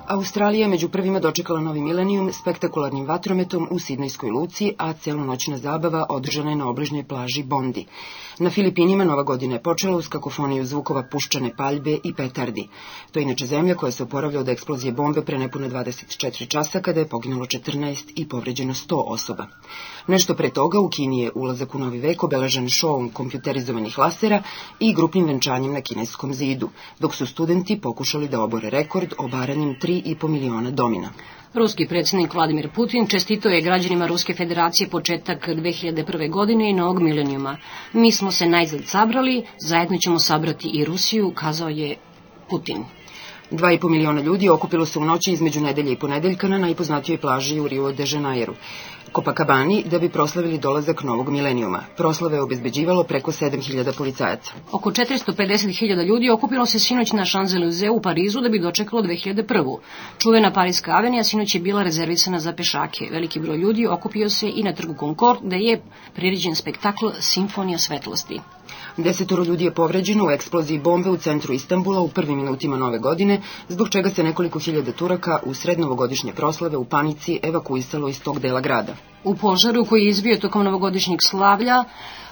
Australija 0.08 0.68
među 0.68 0.90
prvima 0.90 1.20
dočekala 1.20 1.60
novi 1.60 1.82
milenijum 1.82 2.34
spektakularnim 2.34 3.06
vatrometom 3.06 3.68
u 3.72 3.80
Sidnejskoj 3.80 4.30
luci, 4.30 4.74
a 4.78 4.94
celonoćna 4.94 5.58
zabava 5.58 6.06
održana 6.10 6.50
je 6.50 6.56
na 6.56 6.70
obližnjoj 6.70 7.04
plaži 7.04 7.44
Bondi. 7.44 7.86
Na 8.40 8.50
Filipinima 8.50 9.04
nova 9.04 9.24
godina 9.24 9.54
je 9.54 9.64
počela 9.64 9.98
uz 9.98 10.08
kakofoniju 10.08 10.66
zvukova 10.66 11.04
puščane 11.12 11.56
paljbe 11.58 11.98
i 12.04 12.14
petardi. 12.14 12.68
To 13.12 13.20
je 13.20 13.24
inače 13.24 13.46
zemlja 13.46 13.76
koja 13.76 13.92
se 13.92 14.04
oporavlja 14.04 14.40
od 14.40 14.50
eksplozije 14.50 14.94
bombe 14.94 15.22
pre 15.22 15.38
nepune 15.38 15.70
24 15.70 16.48
časa 16.48 16.82
kada 16.82 17.00
je 17.00 17.08
poginulo 17.08 17.46
14 17.46 18.12
i 18.16 18.30
povređeno 18.30 18.74
100 18.74 19.04
osoba. 19.08 19.48
Nešto 20.08 20.36
pre 20.36 20.50
toga 20.50 20.80
u 20.80 20.90
Kini 20.90 21.20
je 21.20 21.32
ulazak 21.36 21.76
u 21.76 21.80
novi 21.80 22.00
vek 22.00 22.24
obeležen 22.24 22.70
šovom 22.70 23.10
kompjuterizovanih 23.10 23.98
lasera 23.98 24.44
i 24.80 24.94
grupnim 24.94 25.26
venčanjem 25.26 25.74
na 25.74 25.82
kineskom 25.82 26.34
zidu, 26.34 26.70
dok 27.00 27.16
su 27.16 27.26
studenti 27.26 27.80
pokušali 27.82 28.28
da 28.28 28.42
obore 28.42 28.70
rekord 28.70 29.14
obaranjem 29.18 29.76
3,5 29.82 30.28
miliona 30.28 30.72
domina. 30.72 31.10
Ruski 31.54 31.88
predsjednik 31.88 32.34
Vladimir 32.34 32.70
Putin 32.76 33.08
čestito 33.08 33.50
je 33.50 33.62
građanima 33.62 34.08
Ruske 34.08 34.34
federacije 34.34 34.90
početak 34.90 35.48
2001. 35.48 36.32
godine 36.32 36.70
i 36.70 36.74
novog 36.74 37.02
milenijuma. 37.02 37.58
Mi 37.94 38.12
smo 38.12 38.32
se 38.32 38.46
najzad 38.46 38.82
sabrali, 38.86 39.46
zajedno 39.60 39.98
ćemo 39.98 40.20
sabrati 40.20 40.70
i 40.74 40.86
Rusiju, 40.86 41.32
kazao 41.36 41.70
je 41.70 41.96
Putin. 42.50 42.84
2,5 43.52 43.90
miliona 43.90 44.22
ljudi 44.22 44.50
okupilo 44.50 44.86
se 44.86 45.00
u 45.00 45.06
noći 45.06 45.32
između 45.32 45.62
nedelje 45.62 45.92
i 45.92 46.00
ponedeljka 46.00 46.48
na 46.48 46.58
najpoznatijoj 46.58 47.18
plaži 47.18 47.60
u 47.60 47.68
Rio 47.68 47.92
de 47.92 48.06
Janeiro. 48.08 48.54
Copacabani 49.16 49.84
da 49.92 50.00
bi 50.00 50.10
proslavili 50.10 50.58
dolazak 50.58 51.04
novog 51.04 51.30
milenijuma. 51.30 51.80
Proslave 51.98 52.38
je 52.38 52.42
obezbeđivalo 52.42 53.04
preko 53.04 53.32
7000 53.32 53.98
policajaca. 53.98 54.52
Oko 54.72 54.92
450.000 54.92 56.06
ljudi 56.06 56.30
okupilo 56.30 56.66
se 56.66 56.80
sinoć 56.80 57.12
na 57.12 57.26
Champs-Élysées 57.26 57.90
u 57.90 58.02
Parizu 58.02 58.42
da 58.42 58.50
bi 58.50 58.60
dočekalo 58.60 59.02
2001. 59.02 59.78
Čuvena 60.18 60.52
Parijska 60.54 60.92
avenija 60.92 61.24
sinoć 61.24 61.56
je 61.56 61.62
bila 61.62 61.84
rezervisana 61.84 62.40
za 62.40 62.54
pešake. 62.54 63.08
Veliki 63.12 63.40
broj 63.40 63.58
ljudi 63.58 63.88
okupio 63.88 64.30
se 64.30 64.50
i 64.56 64.64
na 64.64 64.74
trgu 64.74 64.96
Concord, 65.00 65.40
gde 65.44 65.58
je 65.58 65.82
priređen 66.16 66.56
spektakl 66.56 67.06
Simfonija 67.20 67.78
svetlosti. 67.78 68.40
Desetoro 68.98 69.44
ljudi 69.44 69.64
je 69.64 69.74
povređeno 69.74 70.26
u 70.26 70.32
eksploziji 70.32 70.80
bombe 70.80 71.10
u 71.10 71.18
centru 71.18 71.54
Istambula 71.54 72.02
u 72.02 72.08
prvim 72.08 72.38
minutima 72.38 72.78
nove 72.78 73.00
godine, 73.00 73.42
zbog 73.70 73.90
čega 73.90 74.10
se 74.10 74.24
nekoliko 74.24 74.60
hiljada 74.60 74.92
Turaka 74.92 75.40
u 75.46 75.54
srednovogodišnje 75.54 76.34
proslave 76.34 76.78
u 76.78 76.86
panici 76.86 77.40
evakuisalo 77.44 78.10
iz 78.10 78.22
tog 78.22 78.40
dela 78.40 78.62
grada. 78.62 78.96
U 79.24 79.36
požaru 79.36 79.86
koji 79.86 80.04
je 80.04 80.10
izbio 80.10 80.38
tokom 80.38 80.64
novogodišnjeg 80.64 81.20
slavlja, 81.22 81.84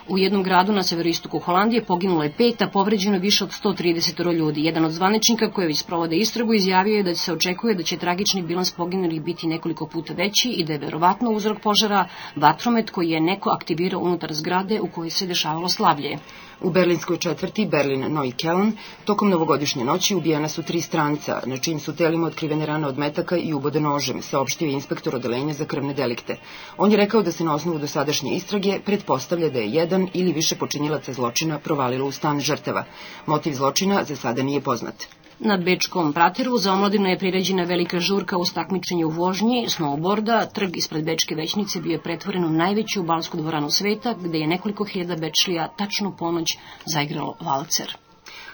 U 0.07 0.17
jednom 0.17 0.43
gradu 0.43 0.73
na 0.73 0.83
severoistoku 0.83 1.39
Holandije 1.39 1.83
poginulo 1.85 2.23
je 2.23 2.31
pet, 2.37 2.61
a 2.61 2.67
povređeno 2.67 3.17
više 3.17 3.43
od 3.43 3.49
130 3.49 4.33
ljudi. 4.33 4.65
Jedan 4.65 4.85
od 4.85 4.91
zvaničnika 4.91 5.51
koji 5.51 5.67
već 5.67 5.79
sprovode 5.79 6.15
istragu 6.15 6.53
izjavio 6.53 6.97
je 6.97 7.03
da 7.03 7.15
se 7.15 7.33
očekuje 7.33 7.75
da 7.75 7.83
će 7.83 7.97
tragični 7.97 8.41
bilans 8.41 8.71
poginulih 8.71 9.21
biti 9.21 9.47
nekoliko 9.47 9.87
puta 9.87 10.13
veći 10.13 10.49
i 10.49 10.63
da 10.63 10.73
je 10.73 10.79
verovatno 10.79 11.31
uzrok 11.31 11.61
požara 11.61 12.07
vatromet 12.35 12.89
koji 12.89 13.09
je 13.09 13.21
neko 13.21 13.49
aktivirao 13.49 14.01
unutar 14.01 14.33
zgrade 14.33 14.81
u 14.81 14.87
kojoj 14.87 15.09
se 15.09 15.27
dešavalo 15.27 15.69
slavlje. 15.69 16.17
U 16.63 16.69
berlinskoj 16.69 17.17
četvrti 17.17 17.65
Berlin 17.65 18.05
Neukölln 18.13 18.71
tokom 19.05 19.29
novogodišnje 19.29 19.85
noći 19.85 20.15
ubijena 20.15 20.49
su 20.49 20.63
tri 20.63 20.81
stranca, 20.81 21.41
na 21.45 21.57
čim 21.57 21.79
su 21.79 21.95
telima 21.95 22.27
otkrivene 22.27 22.65
rane 22.65 22.87
od 22.87 22.97
metaka 22.97 23.37
i 23.37 23.53
ubode 23.53 23.79
nožem, 23.79 24.21
saopštio 24.21 24.67
je 24.67 24.73
inspektor 24.73 25.15
odelenja 25.15 25.53
za 25.53 25.65
krvne 25.65 25.93
delikte. 25.93 26.37
On 26.77 26.91
je 26.91 26.97
rekao 26.97 27.21
da 27.23 27.31
se 27.31 27.43
na 27.43 27.55
osnovu 27.55 27.79
dosadašnje 27.79 28.35
istrage 28.35 28.79
pretpostavlja 28.85 29.49
da 29.49 29.59
je 29.59 29.71
jedan 29.71 30.07
ili 30.13 30.31
više 30.33 30.55
počinilaca 30.55 31.13
zločina 31.13 31.59
provalilo 31.59 32.07
u 32.07 32.11
stan 32.11 32.39
žrtava. 32.39 32.85
Motiv 33.25 33.53
zločina 33.53 34.03
za 34.03 34.15
sada 34.15 34.43
nije 34.43 34.61
poznat. 34.61 35.03
Na 35.39 35.57
Bečkom 35.57 36.13
prateru 36.13 36.57
za 36.57 36.73
omladinu 36.73 37.09
je 37.09 37.17
priređena 37.17 37.63
velika 37.63 37.99
žurka 37.99 38.37
uz 38.37 38.53
takmičenje 38.53 39.05
u 39.05 39.09
vožnji, 39.09 39.65
snowboarda, 39.69 40.45
trg 40.53 40.77
ispred 40.77 41.05
Bečke 41.05 41.35
većnice 41.35 41.81
bio 41.81 41.91
je 41.91 42.01
pretvoren 42.01 42.45
u 42.45 42.49
najveću 42.49 43.03
balsku 43.03 43.37
dvoranu 43.37 43.69
sveta, 43.69 44.13
gde 44.13 44.37
je 44.37 44.47
nekoliko 44.47 44.85
hiljada 44.85 45.15
Bečlija 45.15 45.67
tačno 45.77 46.15
ponoć 46.17 46.57
zaigralo 46.85 47.35
valcer. 47.41 47.95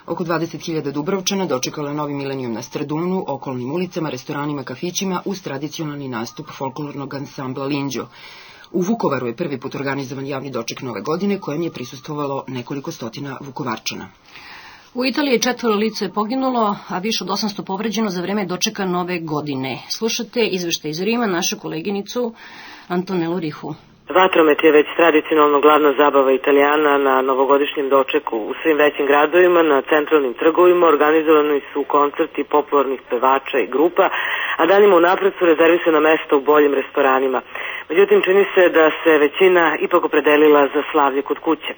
Oko 0.05 0.23
20.000 0.23 0.91
Dubrovčana 0.91 1.45
dočekalo 1.45 1.87
je 1.87 1.93
novi 1.93 2.13
milenijum 2.13 2.53
na 2.53 2.61
Stradunu, 2.61 3.23
okolnim 3.27 3.71
ulicama, 3.71 4.09
restoranima, 4.09 4.63
kafićima 4.63 5.21
uz 5.25 5.41
tradicionalni 5.41 6.07
nastup 6.07 6.47
folklornog 6.57 7.13
ansambla 7.13 7.65
Linđo. 7.65 8.07
U 8.71 8.81
Vukovaru 8.81 9.27
je 9.27 9.35
prvi 9.35 9.59
put 9.59 9.75
organizovan 9.75 10.25
javni 10.25 10.49
doček 10.51 10.81
nove 10.81 11.01
godine, 11.01 11.39
kojem 11.39 11.61
je 11.61 11.71
prisustovalo 11.71 12.43
nekoliko 12.47 12.91
stotina 12.91 13.37
Vukovarčana. 13.41 14.09
U 14.93 15.05
Italiji 15.05 15.39
četvoro 15.39 15.75
lice 15.75 16.05
je 16.05 16.13
poginulo, 16.13 16.75
a 16.89 16.99
više 16.99 17.23
od 17.23 17.29
800 17.29 17.65
povređeno 17.67 18.09
za 18.09 18.21
vreme 18.21 18.45
dočeka 18.45 18.85
nove 18.85 19.19
godine. 19.19 19.77
Slušate 19.97 20.39
izvešte 20.57 20.89
iz 20.89 21.01
Rima 21.03 21.27
našu 21.27 21.55
koleginicu 21.61 22.33
Antonelu 22.87 23.39
Rihu. 23.39 23.69
Vatromet 24.19 24.63
je 24.63 24.71
već 24.71 24.87
tradicionalno 24.99 25.61
glavna 25.61 25.91
zabava 26.01 26.31
Italijana 26.31 26.97
na 26.97 27.21
novogodišnjem 27.21 27.89
dočeku. 27.89 28.37
U 28.37 28.53
svim 28.61 28.77
većim 28.77 29.05
gradovima, 29.05 29.63
na 29.63 29.81
centralnim 29.81 30.33
trgovima 30.33 30.87
organizovani 30.87 31.61
su 31.73 31.83
koncerti 31.95 32.43
popularnih 32.43 33.01
pevača 33.09 33.57
i 33.59 33.71
grupa, 33.75 34.09
a 34.57 34.65
danima 34.65 34.95
unapred 34.95 35.33
su 35.39 35.45
rezervisana 35.45 35.99
mesta 35.99 36.35
u 36.35 36.41
boljim 36.41 36.73
restoranima. 36.73 37.41
Međutim, 37.89 38.21
čini 38.21 38.45
se 38.55 38.69
da 38.69 38.85
se 39.03 39.11
većina 39.25 39.77
ipak 39.85 40.05
opredelila 40.05 40.67
za 40.73 40.81
slavlje 40.91 41.21
kod 41.21 41.39
kuće. 41.39 41.73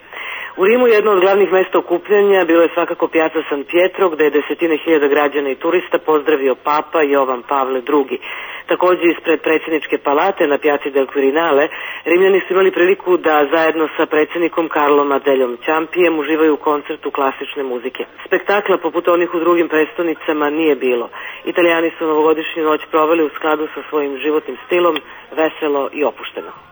U 0.58 0.66
Rimu 0.66 0.88
jedno 0.88 1.12
od 1.12 1.20
glavnih 1.20 1.52
mesta 1.52 1.78
okupljanja 1.78 2.46
bilo 2.46 2.62
je 2.62 2.74
svakako 2.74 3.08
Piazza 3.08 3.42
San 3.50 3.64
Pietro, 3.64 4.10
gde 4.10 4.24
je 4.24 4.36
desetine 4.38 4.78
hiljada 4.78 5.08
građana 5.08 5.50
i 5.50 5.56
turista 5.56 5.98
pozdravio 5.98 6.56
Papa 6.56 7.02
Jovan 7.02 7.44
Pavle 7.50 7.80
II. 7.80 8.18
Takođe 8.68 9.02
ispred 9.04 9.42
predsjedničke 9.42 9.98
palate 9.98 10.48
na 10.48 10.58
Piazzi 10.58 10.90
del 10.92 11.08
Quirinale, 11.14 11.68
Rimljani 12.06 12.40
su 12.40 12.54
imali 12.54 12.72
priliku 12.72 13.18
da 13.18 13.48
zajedno 13.54 13.88
sa 13.98 14.06
predsjednikom 14.06 14.70
Karlom 14.70 15.12
Adeljom 15.12 15.58
Ćampijem 15.66 16.20
uživaju 16.20 16.54
u 16.54 16.64
koncertu 16.70 17.12
klasične 17.12 17.64
muzike. 17.64 18.06
Spektakla 18.26 18.78
poput 18.78 19.08
onih 19.08 19.34
u 19.34 19.40
drugim 19.40 19.68
prestonicama 19.68 20.50
nije 20.50 20.76
bilo. 20.76 21.10
Italijani 21.46 21.92
su 21.98 22.06
novogodišnju 22.06 22.64
noć 22.64 22.82
proveli 22.92 23.24
u 23.24 23.30
skladu 23.30 23.68
sa 23.76 23.82
svojim 23.90 24.18
životnim 24.18 24.58
stilom, 24.66 24.96
veselo 25.32 25.90
i 25.94 26.04
opušteno. 26.04 26.71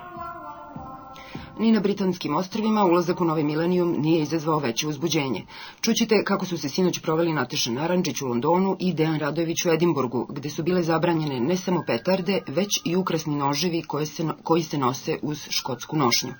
Ni 1.59 1.71
na 1.71 1.79
britanskim 1.79 2.35
ostrovima 2.35 2.85
ulazak 2.85 3.21
u 3.21 3.25
novi 3.25 3.43
milenijum 3.43 3.95
nije 4.01 4.21
izazvao 4.21 4.59
veće 4.59 4.87
uzbuđenje. 4.87 5.45
Čućite 5.81 6.23
kako 6.23 6.45
su 6.45 6.57
se 6.57 6.69
sinoć 6.69 6.99
proveli 6.99 7.33
Nataša 7.33 7.71
Naranđić 7.71 8.21
u 8.21 8.27
Londonu 8.27 8.77
i 8.79 8.93
Dejan 8.93 9.19
Radojević 9.19 9.65
u 9.65 9.69
Edimburgu, 9.69 10.25
gde 10.29 10.49
su 10.49 10.63
bile 10.63 10.83
zabranjene 10.83 11.39
ne 11.39 11.57
samo 11.57 11.83
petarde, 11.87 12.41
već 12.47 12.81
i 12.85 12.95
ukrasni 12.95 13.35
noževi 13.35 13.81
koji 13.81 14.05
se, 14.05 14.23
koji 14.43 14.63
se 14.63 14.77
nose 14.77 15.19
uz 15.21 15.47
škotsku 15.49 15.97
nošnju. 15.97 16.33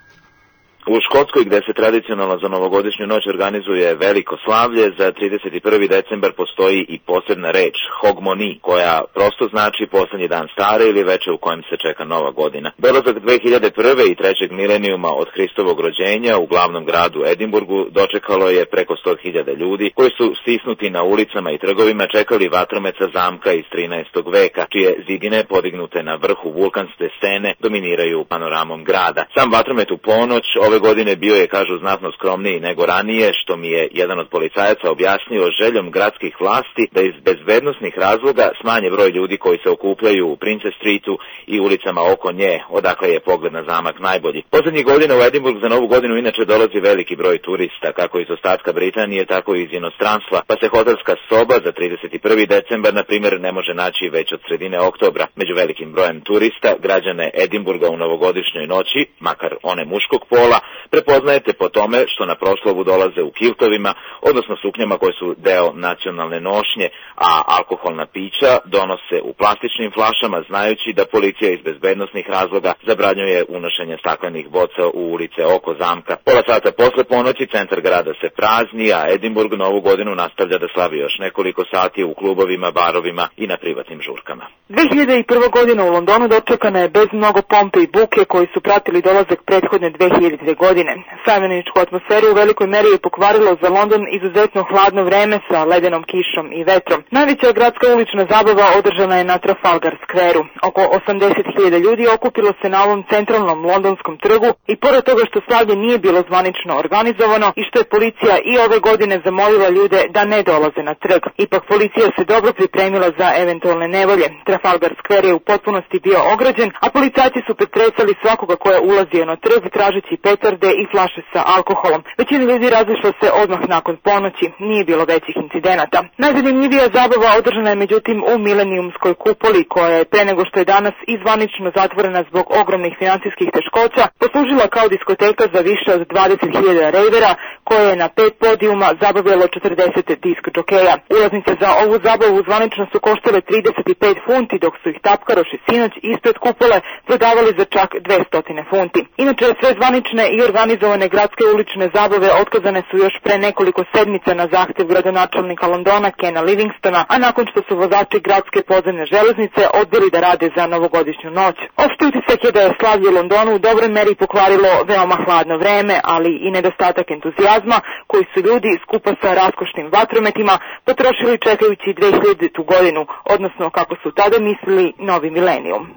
U 0.94 0.98
Škotskoj 1.06 1.44
gde 1.44 1.60
se 1.66 1.74
tradicionalno 1.74 2.38
za 2.44 2.48
novogodišnju 2.48 3.08
noć 3.08 3.24
organizuje 3.28 3.96
veliko 3.96 4.38
slavlje, 4.46 4.86
za 4.98 5.12
31. 5.12 5.88
decembar 5.90 6.32
postoji 6.32 6.86
i 6.90 7.00
posebna 7.00 7.52
reč, 7.52 7.78
hogmoni, 8.02 8.60
koja 8.62 9.04
prosto 9.14 9.48
znači 9.54 9.88
poslednji 9.92 10.28
dan 10.28 10.48
stare 10.54 10.84
ili 10.86 11.04
veče 11.04 11.32
u 11.32 11.38
kojem 11.38 11.62
se 11.70 11.76
čeka 11.86 12.06
nova 12.06 12.32
godina. 12.32 12.72
Dolazak 12.78 13.16
2001. 13.18 14.12
i 14.12 14.16
trećeg 14.16 14.52
milenijuma 14.52 15.12
od 15.22 15.28
Hristovog 15.34 15.80
rođenja 15.80 16.38
u 16.38 16.46
glavnom 16.46 16.86
gradu 16.86 17.20
Edimburgu 17.26 17.86
dočekalo 17.90 18.50
je 18.50 18.66
preko 18.66 18.96
100.000 19.06 19.58
ljudi 19.58 19.92
koji 19.96 20.10
su 20.18 20.34
stisnuti 20.42 20.90
na 20.90 21.04
ulicama 21.04 21.52
i 21.52 21.58
trgovima 21.58 22.08
čekali 22.08 22.50
vatromeca 22.50 23.06
zamka 23.14 23.52
iz 23.52 23.66
13. 23.74 24.34
veka, 24.34 24.66
čije 24.74 25.04
zidine 25.08 25.44
podignute 25.44 26.04
na 26.04 26.16
vrhu 26.16 26.52
vulkanske 26.52 27.10
stene 27.18 27.54
dominiraju 27.60 28.26
panoramom 28.30 28.84
grada. 28.84 29.26
Sam 29.38 29.52
vatromet 29.52 29.92
u 29.92 29.98
ponoć 29.98 30.46
ove 30.68 30.79
godine 30.80 31.16
bio 31.16 31.36
je, 31.36 31.48
kažu, 31.48 31.78
znatno 31.78 32.12
skromniji 32.12 32.60
nego 32.60 32.86
ranije, 32.86 33.32
što 33.34 33.58
mi 33.58 33.70
je 33.70 33.88
jedan 33.92 34.20
od 34.20 34.28
policajaca 34.30 34.92
objasnio 34.92 35.52
željom 35.62 35.92
gradskih 35.92 36.42
vlasti 36.42 36.88
da 36.92 37.02
iz 37.02 37.14
bezbednostnih 37.26 37.98
razloga 37.98 38.52
smanje 38.62 38.90
broj 38.90 39.10
ljudi 39.10 39.38
koji 39.38 39.58
se 39.64 39.70
okupljaju 39.70 40.28
u 40.28 40.36
Princess 40.36 40.78
Streetu 40.78 41.20
i 41.48 41.60
ulicama 41.60 42.02
oko 42.14 42.32
nje, 42.32 42.60
odakle 42.70 43.10
je 43.10 43.20
pogled 43.20 43.54
na 43.54 43.64
zamak 43.64 44.00
najbolji. 44.00 44.44
Poslednjih 44.50 44.86
godina 44.86 45.16
u 45.16 45.22
Edinburgh 45.22 45.60
za 45.62 45.70
novu 45.70 45.88
godinu 45.88 46.18
inače 46.18 46.46
dolazi 46.46 46.80
veliki 46.80 47.16
broj 47.16 47.38
turista, 47.38 47.92
kako 47.92 48.20
iz 48.20 48.30
ostatka 48.30 48.74
Britanije, 48.74 49.26
tako 49.26 49.56
i 49.56 49.64
iz 49.64 49.74
inostranstva, 49.74 50.42
pa 50.48 50.56
se 50.60 50.68
hotelska 50.68 51.16
soba 51.30 51.56
za 51.66 51.72
31. 51.72 52.48
decembar, 52.48 52.94
na 52.94 53.04
primjer, 53.04 53.42
ne 53.42 53.52
može 53.52 53.74
naći 53.74 54.10
već 54.10 54.32
od 54.34 54.42
sredine 54.48 54.80
oktobra. 54.80 55.28
Među 55.36 55.54
velikim 55.56 55.92
brojem 55.92 56.22
turista, 56.22 56.76
građane 56.80 57.32
Edimburga 57.34 57.90
u 57.90 57.98
novogodišnjoj 57.98 58.68
noći, 58.68 59.06
makar 59.20 59.56
one 59.64 59.86
muškog 59.86 60.26
pola, 60.30 60.59
prepoznajete 60.90 61.54
po 61.54 61.70
tome 61.70 62.06
što 62.08 62.26
na 62.26 62.36
proslavu 62.36 62.84
dolaze 62.84 63.22
u 63.24 63.32
kiltovima, 63.32 63.94
odnosno 64.22 64.56
suknjama 64.62 64.98
koje 64.98 65.14
su 65.20 65.36
deo 65.38 65.72
nacionalne 65.74 66.40
nošnje, 66.40 66.90
a 67.16 67.42
alkoholna 67.58 68.06
pića 68.06 68.52
donose 68.66 69.18
u 69.24 69.34
plastičnim 69.34 69.92
flašama, 69.92 70.44
znajući 70.50 70.94
da 70.94 71.06
policija 71.06 71.52
iz 71.52 71.62
bezbednostnih 71.62 72.30
razloga 72.30 72.74
zabranjuje 72.88 73.46
unošenje 73.50 73.98
staklenih 74.00 74.50
boca 74.50 74.84
u 74.94 75.02
ulice 75.14 75.46
oko 75.56 75.76
zamka. 75.80 76.16
Pola 76.26 76.42
sata 76.48 76.72
posle 76.72 77.04
ponoći 77.04 77.48
centar 77.48 77.82
grada 77.82 78.14
se 78.22 78.30
prazni, 78.30 78.94
a 78.94 79.06
Edimburg 79.14 79.54
novu 79.54 79.82
godinu 79.82 80.16
nastavlja 80.16 80.58
da 80.58 80.68
slavi 80.74 80.98
još 80.98 81.18
nekoliko 81.20 81.64
sati 81.74 82.04
u 82.04 82.14
klubovima, 82.14 82.72
barovima 82.72 83.28
i 83.38 83.48
na 83.48 83.58
privatnim 83.58 84.02
žurkama. 84.02 84.59
2001. 84.70 85.52
godina 85.52 85.84
u 85.86 85.92
Londonu 85.92 86.28
dočekana 86.28 86.80
je 86.80 86.90
bez 86.90 87.08
mnogo 87.12 87.42
pompe 87.42 87.80
i 87.80 87.88
buke 87.88 88.26
koji 88.26 88.48
su 88.54 88.62
pratili 88.62 89.02
dolazak 89.02 89.40
prethodne 89.46 89.92
2000. 89.92 90.56
godine. 90.58 90.94
Sajmeničku 91.26 91.80
atmosferu 91.80 92.32
u 92.32 92.36
velikoj 92.36 92.68
meri 92.68 92.90
je 92.90 92.98
pokvarilo 92.98 93.58
za 93.62 93.70
London 93.70 94.02
izuzetno 94.18 94.66
hladno 94.70 95.04
vreme 95.04 95.40
sa 95.50 95.64
ledenom 95.64 96.04
kišom 96.04 96.46
i 96.54 96.64
vetrom. 96.64 97.04
Najveća 97.12 97.52
gradska 97.52 97.86
ulična 97.96 98.24
zabava 98.34 98.66
održana 98.80 99.16
je 99.18 99.24
na 99.24 99.38
Trafalgar 99.38 99.96
skveru. 100.04 100.46
Oko 100.64 100.82
80.000 100.82 101.80
ljudi 101.86 102.08
okupilo 102.16 102.54
se 102.62 102.70
na 102.70 102.84
ovom 102.84 103.04
centralnom 103.12 103.66
londonskom 103.66 104.18
trgu 104.18 104.50
i 104.68 104.76
pored 104.76 105.04
toga 105.04 105.24
što 105.30 105.42
slavlje 105.48 105.76
nije 105.76 105.98
bilo 105.98 106.24
zvanično 106.30 106.78
organizovano 106.78 107.48
i 107.56 107.64
što 107.64 107.80
je 107.80 107.92
policija 107.96 108.36
i 108.52 108.54
ove 108.66 108.80
godine 108.80 109.22
zamolila 109.26 109.70
ljude 109.70 110.00
da 110.10 110.26
ne 110.26 110.44
dolaze 110.44 110.82
na 110.84 110.94
trg. 110.94 111.22
Ipak 111.38 111.64
policija 111.68 112.08
se 112.18 112.24
dobro 112.26 112.54
pripremila 112.54 113.10
za 113.20 113.28
eventualne 113.44 113.88
nevolje. 113.88 114.28
Trafalgar 114.60 114.94
skver 115.00 115.26
je 115.26 115.34
u 115.34 115.40
potpunosti 115.40 116.00
bio 116.00 116.20
ograđen, 116.34 116.72
a 116.80 116.90
policajci 116.90 117.40
su 117.48 117.56
pretresali 117.56 118.14
svakoga 118.22 118.56
ko 118.56 118.72
je 118.72 118.80
ulazio 118.80 119.26
na 119.26 119.36
trg 119.36 119.64
tražeći 119.74 120.18
pet 120.24 120.40
petarde 120.40 120.72
i 120.82 120.88
flaše 120.92 121.22
sa 121.34 121.42
alkoholom. 121.56 122.02
Većina 122.18 122.44
ljudi 122.52 122.70
razišla 122.70 123.12
se 123.20 123.28
odmah 123.44 123.62
nakon 123.76 123.98
ponoći, 124.08 124.46
nije 124.60 124.84
bilo 124.84 125.04
većih 125.06 125.36
incidenata. 125.46 126.00
Najzanimljivija 126.18 126.86
zabava 126.98 127.30
održana 127.40 127.70
je 127.70 127.82
međutim 127.84 128.18
u 128.34 128.38
milenijumskoj 128.38 129.14
kupoli 129.14 129.64
koja 129.74 129.90
je 129.98 130.06
pre 130.12 130.26
nego 130.26 130.42
što 130.46 130.60
je 130.60 130.72
danas 130.76 130.96
izvanično 131.16 131.72
zatvorena 131.76 132.24
zbog 132.30 132.46
ogromnih 132.62 132.94
finansijskih 133.00 133.50
teškoća, 133.56 134.04
poslužila 134.22 134.66
kao 134.76 134.88
diskoteka 134.88 135.44
za 135.54 135.62
više 135.72 135.90
od 135.98 136.02
20.000 136.08 136.92
rejvera 136.98 137.32
koje 137.64 137.86
je 137.90 138.02
na 138.04 138.10
pet 138.18 138.34
podijuma 138.44 138.90
zabavljalo 139.02 139.46
40 139.48 140.16
disk 140.26 140.44
džokeja. 140.56 140.96
Ulaznice 141.16 141.52
za 141.62 141.70
ovu 141.84 141.96
zabavu 142.08 142.38
zvanično 142.48 142.84
su 142.92 142.98
koštale 143.08 143.40
35 143.42 144.16
funti 144.26 144.49
dok 144.58 144.74
su 144.84 144.90
ih 144.90 145.00
tapkaroši 145.02 145.58
sinoć 145.70 145.92
ispred 146.02 146.38
kupole 146.38 146.82
prodavali 147.06 147.52
za 147.58 147.66
čak 147.66 147.90
200 147.94 148.64
funti. 148.70 149.06
Inače, 149.18 149.46
sve 149.60 149.74
zvanične 149.80 150.30
i 150.36 150.42
organizovane 150.42 151.08
gradske 151.08 151.44
ulične 151.54 151.90
zabave 151.94 152.30
otkazane 152.42 152.82
su 152.92 152.98
još 152.98 153.14
pre 153.24 153.38
nekoliko 153.38 153.84
sedmica 153.94 154.34
na 154.34 154.48
zahtev 154.52 154.86
gradonačelnika 154.88 155.68
Londona 155.68 156.12
Kena 156.12 156.42
Livingstona, 156.42 157.06
a 157.08 157.18
nakon 157.18 157.46
što 157.52 157.62
su 157.68 157.76
vozači 157.76 158.20
gradske 158.20 158.62
podzemne 158.62 159.06
železnice 159.06 159.62
odbili 159.82 160.10
da 160.12 160.20
rade 160.20 160.50
za 160.56 160.68
novogodišnju 160.68 161.32
noć. 161.32 161.56
Opšti 161.86 162.04
utisak 162.06 162.44
je 162.44 162.52
da 162.52 162.62
je 162.62 162.76
slavlje 162.80 163.10
Londonu 163.12 163.56
u 163.56 163.60
dobroj 163.60 163.90
meri 163.90 164.16
pokvarilo 164.16 164.72
veoma 164.88 165.18
hladno 165.26 165.58
vreme, 165.58 165.96
ali 166.04 166.32
i 166.46 166.52
nedostatak 166.52 167.12
entuzijazma 167.12 167.78
koji 168.08 168.26
su 168.34 168.40
ljudi 168.48 168.80
skupa 168.84 169.12
sa 169.22 169.34
raskošnim 169.34 169.88
vatrometima 169.92 170.58
potrošili 170.86 171.44
čekajući 171.48 171.90
2000. 171.94 172.66
godinu, 172.66 173.06
odnosno 173.24 173.70
kako 173.70 173.96
su 174.04 174.12
tada 174.12 174.39
mislili 174.40 174.94
novi 175.00 175.32
milenijum. 175.32 175.88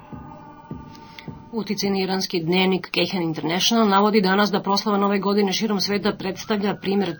Uticajni 1.51 2.03
iranski 2.03 2.39
dnevnik 2.43 2.87
Keihan 2.91 3.21
International 3.21 3.89
navodi 3.89 4.21
danas 4.21 4.51
da 4.51 4.61
proslava 4.61 4.97
nove 4.97 5.19
godine 5.19 5.53
širom 5.53 5.79
sveta 5.79 6.13
predstavlja 6.19 6.75
primer 6.81 7.15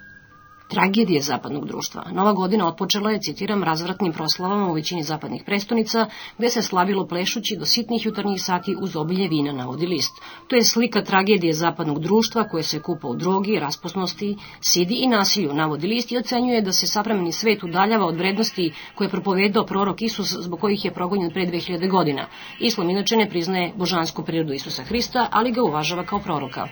tragedije 0.73 1.21
zapadnog 1.21 1.67
društva. 1.67 2.03
Nova 2.11 2.33
godina 2.33 2.67
otpočela 2.67 3.11
je, 3.11 3.21
citiram, 3.21 3.63
razvratnim 3.63 4.13
proslavama 4.13 4.69
u 4.69 4.73
većini 4.73 5.03
zapadnih 5.03 5.43
prestonica, 5.45 6.05
gde 6.37 6.49
se 6.49 6.61
slavilo 6.61 7.07
plešući 7.07 7.57
do 7.59 7.65
sitnih 7.65 8.05
jutarnjih 8.05 8.41
sati 8.41 8.75
uz 8.79 8.95
obilje 8.95 9.27
vina, 9.27 9.51
navodi 9.51 9.85
list. 9.85 10.13
To 10.47 10.55
je 10.55 10.63
slika 10.63 11.03
tragedije 11.03 11.53
zapadnog 11.53 11.99
društva 11.99 12.47
koje 12.47 12.63
se 12.63 12.79
kupa 12.79 13.07
u 13.07 13.15
drogi, 13.15 13.59
rasposnosti, 13.59 14.37
sidi 14.61 14.95
i 14.95 15.07
nasilju, 15.07 15.53
navodi 15.53 15.87
list 15.87 16.11
i 16.11 16.17
ocenjuje 16.17 16.61
da 16.61 16.71
se 16.71 16.87
savremeni 16.87 17.31
svet 17.31 17.63
udaljava 17.63 18.05
od 18.05 18.17
vrednosti 18.17 18.73
koje 18.95 19.05
je 19.05 19.11
propovedao 19.11 19.65
prorok 19.65 20.01
Isus 20.01 20.35
zbog 20.39 20.59
kojih 20.59 20.85
je 20.85 20.93
progonjen 20.93 21.31
pre 21.31 21.45
2000 21.45 21.89
godina. 21.89 22.27
Islam 22.59 22.89
inače 22.89 23.17
ne 23.17 23.29
priznaje 23.29 23.73
božansku 23.75 24.23
prirodu 24.23 24.53
Isusa 24.53 24.83
Hrista, 24.83 25.27
ali 25.31 25.51
ga 25.51 25.63
uvažava 25.63 26.05
kao 26.05 26.19
proroka. 26.19 26.67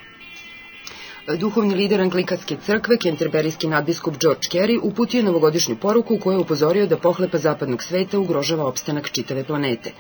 Duhovni 1.28 1.76
lider 1.76 2.02
Anglikanske 2.02 2.58
crkve, 2.66 2.98
kenterberijski 2.98 3.68
nadbiskup 3.68 4.16
George 4.22 4.48
Carey, 4.52 4.80
uputio 4.84 5.20
je 5.20 5.24
novogodišnju 5.24 5.76
poruku 5.76 6.16
u 6.16 6.20
kojoj 6.20 6.36
je 6.36 6.42
upozorio 6.42 6.88
da 6.88 6.98
pohlepa 6.98 7.38
zapadnog 7.38 7.84
sveta 7.84 8.20
ugrožava 8.20 8.66
opstanak 8.66 9.12
čitave 9.12 9.44
planete. 9.44 9.92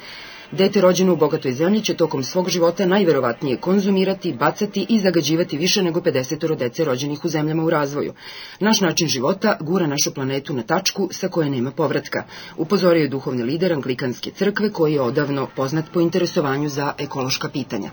Dete 0.51 0.81
rođeno 0.81 1.13
u 1.13 1.15
bogatoj 1.15 1.51
zemlji 1.51 1.81
će 1.81 1.93
tokom 1.93 2.23
svog 2.23 2.49
života 2.49 2.85
najverovatnije 2.85 3.57
konzumirati, 3.57 4.33
bacati 4.33 4.85
i 4.89 4.99
zagađivati 4.99 5.57
više 5.57 5.83
nego 5.83 5.99
50 5.99 6.55
dece 6.55 6.85
rođenih 6.85 7.25
u 7.25 7.29
zemljama 7.29 7.63
u 7.63 7.69
razvoju. 7.69 8.13
Naš 8.59 8.81
način 8.81 9.07
života 9.07 9.57
gura 9.59 9.87
našu 9.87 10.13
planetu 10.13 10.53
na 10.53 10.63
tačku 10.63 11.09
sa 11.11 11.27
koje 11.27 11.49
nema 11.49 11.71
povratka, 11.71 12.23
upozorio 12.57 13.01
je 13.01 13.09
duhovni 13.09 13.43
lider 13.43 13.73
Anglikanske 13.73 14.31
crkve 14.31 14.71
koji 14.71 14.93
je 14.93 15.01
odavno 15.01 15.47
poznat 15.55 15.85
po 15.93 16.01
interesovanju 16.01 16.69
za 16.69 16.93
ekološka 16.97 17.49
pitanja. 17.49 17.89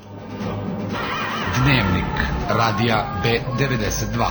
Dnevnik 1.64 2.07
radija 2.48 3.20
B92. 3.24 4.26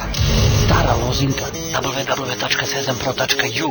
Stara 0.65 0.93
lozinka 1.07 1.45
www.sezampro.ju 1.81 3.69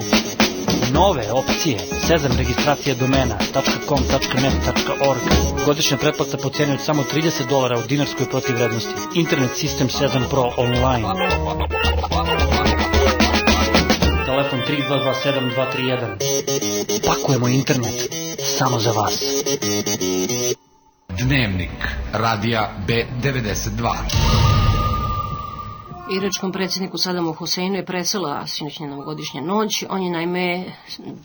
Nove 0.93 1.33
opcije 1.33 1.79
Sezam 2.07 2.33
registracija 2.39 2.95
domena 2.95 3.39
.com.net.org 3.89 5.21
Godišnja 5.67 5.97
pretplata 5.97 6.37
po 6.37 6.51
cijeni 6.51 6.73
od 6.73 6.81
samo 6.81 7.05
30 7.15 7.49
dolara 7.49 7.79
u 7.79 7.83
dinarskoj 7.89 8.27
protivrednosti. 8.31 8.91
Internet 9.15 9.51
sistem 9.57 9.89
Sezam 9.91 10.25
Pro 10.31 10.51
online. 10.57 11.09
Telefon 14.27 14.61
3227-231. 14.69 17.07
Pakujemo 17.07 17.49
internet 17.49 17.95
samo 18.59 18.79
za 18.81 18.91
vas. 18.91 19.23
Dnevnik 21.19 21.71
radija 22.13 22.71
B92. 22.87 24.76
Iračkom 26.11 26.53
predsjedniku 26.53 26.99
Sadamu 26.99 27.33
Huseinu 27.33 27.75
je 27.75 27.85
presela 27.85 28.47
sinoćnja 28.47 28.87
novogodišnja 28.87 29.41
noć. 29.41 29.85
On 29.89 30.03
je 30.03 30.11
naime 30.11 30.65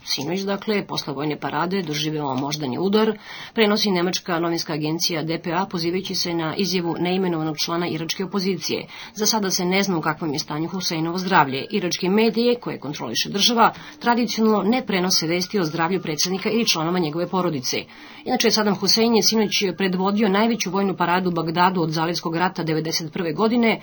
sinoć, 0.04 0.40
dakle, 0.40 0.86
posle 0.86 1.12
vojne 1.14 1.36
parade 1.40 1.82
doživeo 1.82 2.34
moždani 2.34 2.78
udar. 2.78 3.18
Prenosi 3.54 3.90
nemačka 3.90 4.38
novinska 4.38 4.72
agencija 4.72 5.22
DPA 5.22 5.66
pozivajući 5.70 6.14
se 6.14 6.34
na 6.34 6.56
izjavu 6.56 6.96
neimenovanog 6.98 7.56
člana 7.64 7.88
iračke 7.88 8.24
opozicije. 8.24 8.86
Za 9.14 9.26
sada 9.26 9.50
se 9.50 9.64
ne 9.64 9.82
zna 9.82 9.98
u 9.98 10.00
kakvom 10.00 10.32
je 10.32 10.38
stanju 10.38 10.68
Huseinovo 10.68 11.18
zdravlje. 11.18 11.66
Iračke 11.70 12.08
medije, 12.08 12.60
koje 12.60 12.80
kontroliše 12.80 13.28
država, 13.28 13.72
tradicionalno 14.00 14.62
ne 14.62 14.86
prenose 14.86 15.26
vesti 15.26 15.58
o 15.58 15.64
zdravlju 15.64 16.02
predsjednika 16.02 16.50
ili 16.50 16.68
članova 16.68 16.98
njegove 16.98 17.28
porodice. 17.28 17.84
Inače, 18.24 18.50
Sadam 18.50 18.74
Husein 18.74 19.14
je 19.14 19.22
sinoć 19.22 19.64
predvodio 19.76 20.28
najveću 20.28 20.70
vojnu 20.70 20.96
paradu 20.96 21.28
u 21.28 21.32
Bagdadu 21.32 21.82
od 21.82 21.90
Zalivskog 21.90 22.36
rata 22.36 22.64
1991. 22.64 23.34
godine, 23.34 23.80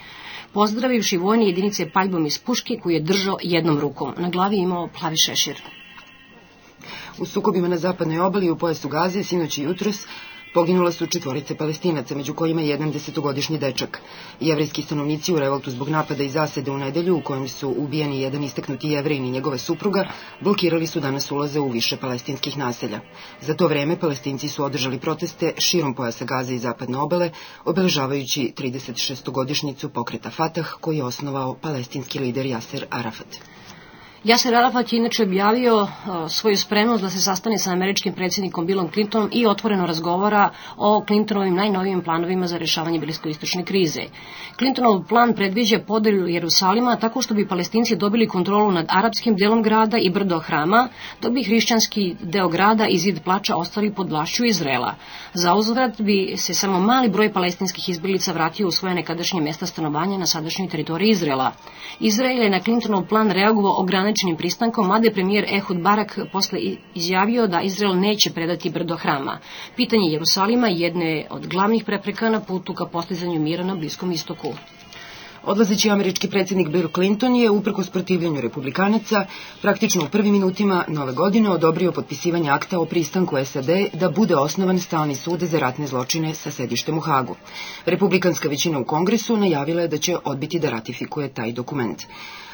pozdravivši 0.53 1.17
vojne 1.17 1.45
jedinice 1.45 1.89
paljbom 1.89 2.25
iz 2.25 2.37
puške 2.37 2.77
koju 2.83 2.93
je 2.93 3.01
držao 3.01 3.37
jednom 3.43 3.79
rukom. 3.79 4.13
Na 4.17 4.29
glavi 4.29 4.57
imao 4.57 4.89
plavi 4.99 5.15
šešir. 5.25 5.61
U 7.17 7.25
sukobima 7.25 7.67
na 7.67 7.77
zapadnoj 7.77 8.19
obali 8.19 8.49
u 8.49 8.57
pojasu 8.57 8.89
Gaze, 8.89 9.23
sinoć 9.23 9.57
i 9.57 9.63
jutros, 9.63 10.05
Poginula 10.53 10.91
su 10.91 11.07
četvorice 11.07 11.55
palestinaca, 11.55 12.15
među 12.15 12.33
kojima 12.33 12.61
je 12.61 12.67
jedan 12.67 12.91
desetogodišnji 12.91 13.57
dečak. 13.57 14.01
Jevrijski 14.39 14.81
stanovnici 14.81 15.33
u 15.33 15.39
revoltu 15.39 15.71
zbog 15.71 15.89
napada 15.89 16.23
i 16.23 16.29
zasede 16.29 16.71
u 16.71 16.77
nedelju, 16.77 17.17
u 17.17 17.21
kojem 17.21 17.47
su 17.47 17.69
ubijeni 17.77 18.21
jedan 18.21 18.43
istaknuti 18.43 18.89
jevrijin 18.89 19.25
i 19.25 19.31
njegova 19.31 19.57
supruga, 19.57 20.07
blokirali 20.41 20.87
su 20.87 20.99
danas 20.99 21.31
ulaze 21.31 21.59
u 21.59 21.69
više 21.69 21.97
palestinskih 21.97 22.57
naselja. 22.57 22.99
Za 23.41 23.53
to 23.53 23.67
vreme 23.67 23.99
palestinci 23.99 24.49
su 24.49 24.63
održali 24.63 24.99
proteste 24.99 25.53
širom 25.57 25.93
pojasa 25.95 26.25
Gaze 26.25 26.55
i 26.55 26.59
zapadne 26.59 26.97
obale, 26.97 27.31
obeležavajući 27.65 28.53
36-godišnjicu 28.57 29.89
pokreta 29.89 30.29
Fatah, 30.29 30.73
koji 30.81 30.97
je 30.97 31.03
osnovao 31.03 31.53
palestinski 31.53 32.19
lider 32.19 32.45
Jaser 32.45 32.85
Arafat. 32.89 33.58
Jaser 34.23 34.55
Arafat 34.55 34.93
je 34.93 34.97
inače 34.97 35.23
objavio 35.23 35.81
uh, 35.81 35.89
svoju 36.29 36.57
spremnost 36.57 37.03
da 37.03 37.09
se 37.09 37.21
sastane 37.21 37.57
sa 37.57 37.71
američkim 37.71 38.13
predsjednikom 38.13 38.65
Billom 38.65 38.89
Clintonom 38.91 39.29
i 39.31 39.45
otvoreno 39.47 39.85
razgovara 39.85 40.49
o 40.77 41.03
Clintonovim 41.07 41.55
najnovijim 41.55 42.01
planovima 42.01 42.47
za 42.47 42.57
rešavanje 42.57 42.99
bliskoistočne 42.99 43.65
krize. 43.65 44.01
Clintonov 44.57 45.07
plan 45.07 45.33
predviđa 45.33 45.79
podelju 45.87 46.27
Jerusalima 46.27 46.95
tako 46.95 47.21
što 47.21 47.33
bi 47.33 47.47
palestinci 47.47 47.95
dobili 47.95 48.27
kontrolu 48.27 48.71
nad 48.71 48.85
arapskim 48.89 49.35
delom 49.35 49.63
grada 49.63 49.97
i 49.97 50.09
brdo 50.09 50.39
hrama, 50.39 50.87
dok 51.21 51.33
bi 51.33 51.43
hrišćanski 51.43 52.15
deo 52.21 52.47
grada 52.47 52.87
i 52.87 52.97
zid 52.97 53.19
plača 53.23 53.55
ostali 53.55 53.93
pod 53.93 54.09
vlašću 54.09 54.45
Izrela. 54.45 54.95
Za 55.33 55.55
uzvrat 55.55 56.01
bi 56.01 56.33
se 56.37 56.53
samo 56.53 56.79
mali 56.79 57.09
broj 57.09 57.33
palestinskih 57.33 57.89
izbjeglica 57.89 58.31
vratio 58.31 58.67
u 58.67 58.71
svoje 58.71 58.95
nekadašnje 58.95 59.41
mesta 59.41 59.65
stanovanja 59.65 60.17
na 60.17 60.25
sadašnjoj 60.25 60.69
teritoriji 60.69 61.09
Izrela. 61.09 61.51
Izrael 61.99 62.37
je 62.37 62.49
na 62.49 62.59
Clintonov 62.59 63.05
plan 63.05 63.31
reagovao 63.31 63.79
ograničenim 64.09 64.37
pristankom, 64.37 64.87
mada 64.87 65.05
je 65.05 65.13
premijer 65.13 65.45
Ehud 65.47 65.81
Barak 65.81 66.19
posle 66.31 66.59
izjavio 66.95 67.47
da 67.47 67.61
Izrael 67.61 67.99
neće 67.99 68.31
predati 68.33 68.69
brdo 68.69 68.95
hrama. 68.95 69.39
Pitanje 69.75 70.09
Jerusalima 70.11 70.67
jedne 70.67 71.27
od 71.29 71.47
glavnih 71.47 71.83
prepreka 71.83 72.29
na 72.29 72.39
putu 72.39 72.73
ka 72.73 72.85
postizanju 72.85 73.39
mira 73.39 73.63
na 73.63 73.75
Bliskom 73.75 74.11
istoku. 74.11 74.53
Odlazeći 75.43 75.89
američki 75.89 76.29
predsjednik 76.29 76.69
Bill 76.69 76.89
Clinton 76.93 77.35
je, 77.35 77.49
uprko 77.49 77.83
sprotivljenju 77.83 78.41
republikanaca, 78.41 79.25
praktično 79.61 80.03
u 80.03 80.09
prvim 80.09 80.31
minutima 80.31 80.83
nove 80.87 81.13
godine 81.13 81.49
odobrio 81.49 81.91
potpisivanje 81.91 82.49
akta 82.49 82.79
o 82.79 82.85
pristanku 82.85 83.37
SAD 83.45 83.69
da 83.93 84.09
bude 84.09 84.35
osnovan 84.35 84.79
stalni 84.79 85.15
sud 85.15 85.39
za 85.39 85.59
ratne 85.59 85.87
zločine 85.87 86.33
sa 86.33 86.51
sedištem 86.51 86.97
u 86.97 87.01
Hagu. 87.01 87.35
Republikanska 87.85 88.49
većina 88.49 88.79
u 88.79 88.85
kongresu 88.85 89.37
najavila 89.37 89.81
je 89.81 89.87
da 89.87 89.97
će 89.97 90.17
odbiti 90.23 90.59
da 90.59 90.69
ratifikuje 90.69 91.29
taj 91.33 91.51
dokument. 91.51 92.03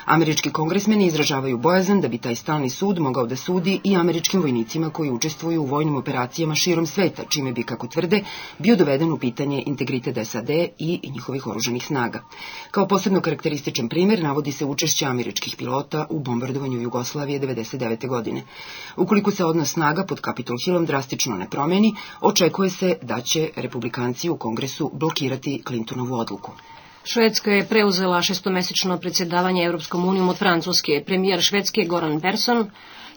Američki 0.06 0.52
kongresmeni 0.52 1.06
izražavaju 1.08 1.58
bojazan 1.58 2.02
da 2.02 2.08
bi 2.08 2.18
taj 2.18 2.36
stalni 2.36 2.70
sud 2.70 3.00
mogao 3.00 3.26
da 3.26 3.36
sudi 3.36 3.80
i 3.84 3.96
američkim 3.96 4.42
vojnicima 4.42 4.90
koji 4.90 5.12
učestvuju 5.12 5.62
u 5.62 5.66
vojnim 5.66 5.96
operacijama 5.96 6.56
širom 6.56 6.86
sveta, 6.86 7.24
čime 7.30 7.52
bi, 7.52 7.64
kako 7.64 7.88
tvrde, 7.88 8.20
bio 8.60 8.76
doveden 8.76 9.12
u 9.12 9.18
pitanje 9.18 9.64
integritet 9.66 10.28
SAD 10.28 10.50
i 10.50 11.12
njihovih 11.14 11.48
oruženih 11.48 11.86
snaga. 11.86 12.22
Kao 12.72 12.88
posebno 12.88 13.22
karakterističan 13.22 13.90
primjer 13.90 14.24
navodi 14.24 14.52
se 14.52 14.66
učešće 14.66 15.06
američkih 15.06 15.56
pilota 15.58 16.06
u 16.10 16.20
bombardovanju 16.20 16.82
Jugoslavije 16.82 17.40
99. 17.40 18.08
godine. 18.08 18.44
Ukoliko 18.98 19.32
se 19.32 19.46
odnos 19.46 19.74
snaga 19.74 20.04
pod 20.04 20.22
Capitol 20.26 20.58
Hillom 20.66 20.86
drastično 20.86 21.38
ne 21.38 21.50
promeni, 21.50 21.96
očekuje 22.22 22.70
se 22.70 22.98
da 23.02 23.22
će 23.22 23.50
republikanci 23.56 24.30
u 24.30 24.38
kongresu 24.38 24.92
blokirati 24.94 25.62
Clintonovu 25.68 26.16
odluku. 26.16 26.52
Švedska 27.06 27.52
je 27.52 27.66
preuzela 27.70 28.22
šestomesečno 28.22 28.96
predsjedavanje 28.98 29.64
Europskom 29.64 30.06
unijom 30.08 30.30
od 30.30 30.38
Francuske. 30.38 31.04
Premijer 31.06 31.42
Švedske 31.42 31.84
Goran 31.86 32.22
Persson 32.22 32.64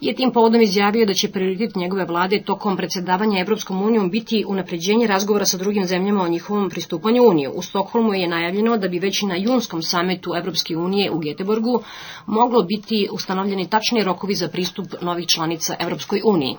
je 0.00 0.14
tim 0.14 0.30
povodom 0.32 0.60
izjavio 0.62 1.06
da 1.06 1.14
će 1.14 1.30
prioritet 1.32 1.74
njegove 1.76 2.04
vlade 2.04 2.42
tokom 2.42 2.76
predsjedavanja 2.76 3.40
Evropskom 3.40 3.80
unijom 3.82 4.10
biti 4.10 4.44
unapređenje 4.48 5.06
razgovora 5.06 5.46
sa 5.46 5.56
drugim 5.56 5.84
zemljama 5.84 6.22
o 6.22 6.28
njihovom 6.28 6.68
pristupanju 6.70 7.22
Uniju. 7.24 7.52
U 7.54 7.62
Stokholmu 7.62 8.14
je 8.14 8.28
najavljeno 8.28 8.76
da 8.76 8.88
bi 8.88 8.98
već 8.98 9.22
na 9.22 9.36
junskom 9.36 9.82
sametu 9.82 10.34
Evropske 10.36 10.76
unije 10.76 11.10
u 11.10 11.18
Geteborgu 11.18 11.80
moglo 12.26 12.62
biti 12.64 13.08
ustanovljeni 13.12 13.68
tačni 13.68 14.04
rokovi 14.04 14.34
za 14.34 14.48
pristup 14.48 14.86
novih 15.02 15.26
članica 15.26 15.76
Evropskoj 15.80 16.20
uniji. 16.24 16.56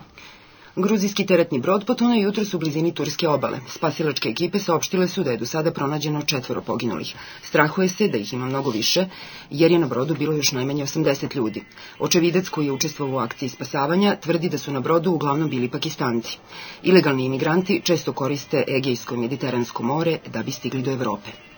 Gruzijski 0.81 1.25
teretni 1.25 1.59
brod 1.59 1.85
potonuo 1.85 2.15
jutro 2.15 2.43
u 2.53 2.57
blizini 2.57 2.93
turske 2.95 3.27
obale. 3.27 3.57
Spasilačke 3.67 4.29
ekipe 4.29 4.59
saopštile 4.59 5.07
su 5.07 5.23
da 5.23 5.31
je 5.31 5.37
do 5.37 5.45
sada 5.45 5.71
pronađeno 5.71 6.21
četvoro 6.21 6.61
poginulih. 6.61 7.09
Strahuje 7.43 7.89
se 7.89 8.07
da 8.07 8.17
ih 8.17 8.33
ima 8.33 8.45
mnogo 8.45 8.69
više, 8.71 9.05
jer 9.49 9.71
je 9.71 9.79
na 9.79 9.87
brodu 9.87 10.15
bilo 10.15 10.33
još 10.33 10.51
najmanje 10.51 10.85
80 10.85 11.35
ljudi. 11.35 11.63
Očevidac 11.99 12.49
koji 12.49 12.65
je 12.65 12.71
učestvovao 12.71 13.15
u 13.15 13.19
akciji 13.19 13.49
spasavanja 13.49 14.15
tvrdi 14.15 14.49
da 14.49 14.57
su 14.57 14.71
na 14.71 14.79
brodu 14.79 15.11
uglavnom 15.11 15.49
bili 15.49 15.69
pakistanci. 15.69 16.37
Ilegalni 16.83 17.25
imigranti 17.25 17.81
često 17.83 18.13
koriste 18.13 18.63
Egejsko 18.67 19.15
i 19.15 19.17
Mediteransko 19.17 19.83
more 19.83 20.17
da 20.27 20.43
bi 20.43 20.51
stigli 20.51 20.81
do 20.81 20.91
Evrope. 20.91 21.48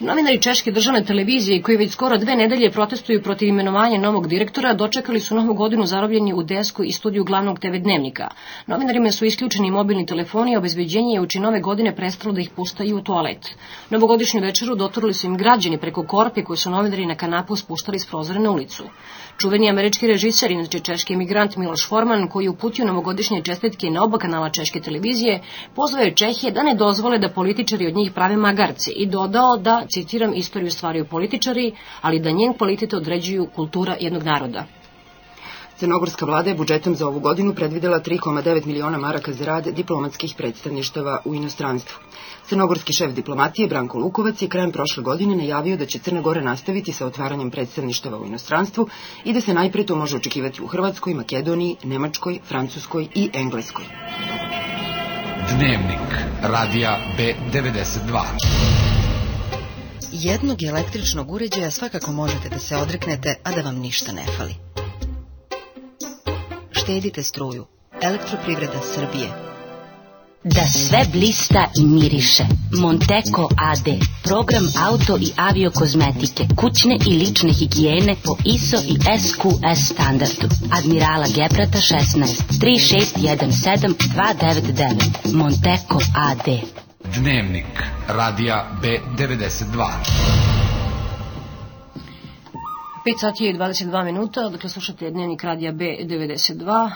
Novinari 0.00 0.40
Češke 0.42 0.70
državne 0.70 1.04
televizije 1.04 1.62
koji 1.62 1.76
već 1.76 1.92
skoro 1.92 2.18
dve 2.18 2.36
nedelje 2.36 2.70
protestuju 2.70 3.22
protiv 3.22 3.48
imenovanja 3.48 4.00
novog 4.00 4.28
direktora 4.28 4.74
dočekali 4.74 5.20
su 5.20 5.34
novu 5.34 5.54
godinu 5.54 5.86
zarobljeni 5.86 6.34
u 6.34 6.42
desku 6.42 6.84
i 6.84 6.92
studiju 6.92 7.24
glavnog 7.24 7.58
TV 7.58 7.76
dnevnika. 7.78 8.28
Novinarima 8.66 9.10
su 9.10 9.24
isključeni 9.24 9.70
mobilni 9.70 10.06
telefoni 10.06 10.52
i 10.52 10.56
obezbeđenje 10.56 11.14
je 11.14 11.20
uči 11.20 11.40
nove 11.40 11.60
godine 11.60 11.96
prestalo 11.96 12.34
da 12.34 12.40
ih 12.40 12.50
pustaju 12.50 12.96
u 12.96 13.00
toalet. 13.00 13.56
Novogodišnju 13.90 14.40
večeru 14.40 14.74
dotorili 14.74 15.14
su 15.14 15.26
im 15.26 15.36
građani 15.36 15.78
preko 15.78 16.02
korpe 16.02 16.44
koje 16.44 16.56
su 16.56 16.70
novinari 16.70 17.06
na 17.06 17.14
kanapu 17.14 17.56
spuštali 17.56 17.98
s 17.98 18.06
prozora 18.06 18.40
na 18.40 18.50
ulicu. 18.50 18.84
Čuveni 19.38 19.68
američki 19.68 20.06
režiser, 20.06 20.50
inače 20.50 20.78
češki 20.80 21.14
emigrant 21.14 21.56
Miloš 21.56 21.82
Forman, 21.88 22.28
koji 22.28 22.44
je 22.44 22.50
uputio 22.50 22.86
novogodišnje 22.86 23.42
čestitke 23.42 23.90
na 23.90 24.04
oba 24.04 24.18
kanala 24.18 24.48
češke 24.50 24.80
televizije, 24.80 25.42
pozvao 25.74 26.02
je 26.02 26.14
Čehije 26.14 26.52
da 26.52 26.62
ne 26.62 26.74
dozvole 26.74 27.18
da 27.18 27.28
političari 27.28 27.86
od 27.86 27.94
njih 27.94 28.12
prave 28.12 28.36
magarce 28.36 28.90
i 28.90 29.06
dodao 29.06 29.56
da, 29.56 29.82
citiram, 29.88 30.32
istoriju 30.34 30.70
stvaraju 30.70 31.04
političari, 31.04 31.72
ali 32.00 32.20
da 32.20 32.30
njen 32.30 32.54
kvalitet 32.54 32.94
određuju 32.94 33.46
kultura 33.54 33.96
jednog 34.00 34.22
naroda. 34.22 34.64
Crnogorska 35.76 36.26
vlada 36.26 36.50
je 36.50 36.56
budžetom 36.56 36.94
za 36.94 37.06
ovu 37.06 37.20
godinu 37.20 37.54
predvidela 37.54 38.00
3,9 38.00 38.66
miliona 38.66 38.98
maraka 38.98 39.32
za 39.32 39.44
rad 39.44 39.68
diplomatskih 39.68 40.34
predstavništava 40.36 41.20
u 41.24 41.34
inostranstvu. 41.34 41.98
Crnogorski 42.48 42.92
šef 42.92 43.12
diplomatije 43.12 43.68
Branko 43.68 43.98
Lukovac 43.98 44.42
je 44.42 44.48
krajem 44.48 44.72
prošle 44.72 45.02
godine 45.02 45.36
najavio 45.36 45.76
da 45.76 45.86
će 45.86 45.98
Crna 45.98 46.20
Gora 46.20 46.40
nastaviti 46.40 46.92
sa 46.92 47.06
otvaranjem 47.06 47.50
predstavništava 47.50 48.18
u 48.18 48.26
inostranstvu 48.26 48.88
i 49.24 49.32
da 49.32 49.40
se 49.40 49.54
najpre 49.54 49.86
to 49.86 49.96
može 49.96 50.16
očekivati 50.16 50.62
u 50.62 50.66
Hrvatskoj, 50.66 51.14
Makedoniji, 51.14 51.76
Nemačkoj, 51.84 52.38
Francuskoj 52.48 53.08
i 53.14 53.30
Engleskoj. 53.34 53.84
Dnevnik 55.56 56.14
radija 56.42 56.98
B92 57.18 58.22
Jednog 60.12 60.62
električnog 60.62 61.30
uređaja 61.32 61.70
svakako 61.70 62.12
možete 62.12 62.48
da 62.48 62.58
se 62.58 62.76
odreknete, 62.76 63.34
a 63.44 63.52
da 63.52 63.62
vam 63.62 63.76
ništa 63.76 64.12
ne 64.12 64.24
fali. 64.36 64.54
Štedite 66.70 67.22
struju. 67.22 67.66
Elektroprivreda 68.02 68.80
Srbije. 68.94 69.45
Da 70.54 70.66
sve 70.66 71.04
blista 71.12 71.66
i 71.78 71.84
miriše. 71.84 72.44
Monteko 72.72 73.48
AD. 73.56 73.86
Program 74.22 74.66
auto 74.88 75.16
i 75.16 75.30
avio 75.36 75.70
kozmetike, 75.70 76.46
kućne 76.56 76.96
i 77.06 77.18
lične 77.18 77.52
higijene 77.52 78.14
po 78.24 78.36
ISO 78.44 78.76
i 78.76 78.98
SQS 79.20 79.92
standardu. 79.92 80.48
Admirala 80.70 81.26
Geprata 81.34 81.78
16 81.78 82.26
3617 82.60 83.92
299. 84.14 85.34
Monteko 85.34 86.00
AD. 86.14 86.48
Dnevnik 87.14 87.82
radija 88.08 88.70
B92 88.82 90.65
5 93.06 93.20
sati 93.20 93.44
i 93.44 93.54
22 93.54 94.04
minuta, 94.04 94.48
dakle 94.48 94.68
slušate 94.68 95.10
dnevnik 95.10 95.44
radija 95.44 95.72
B92, 95.72 96.90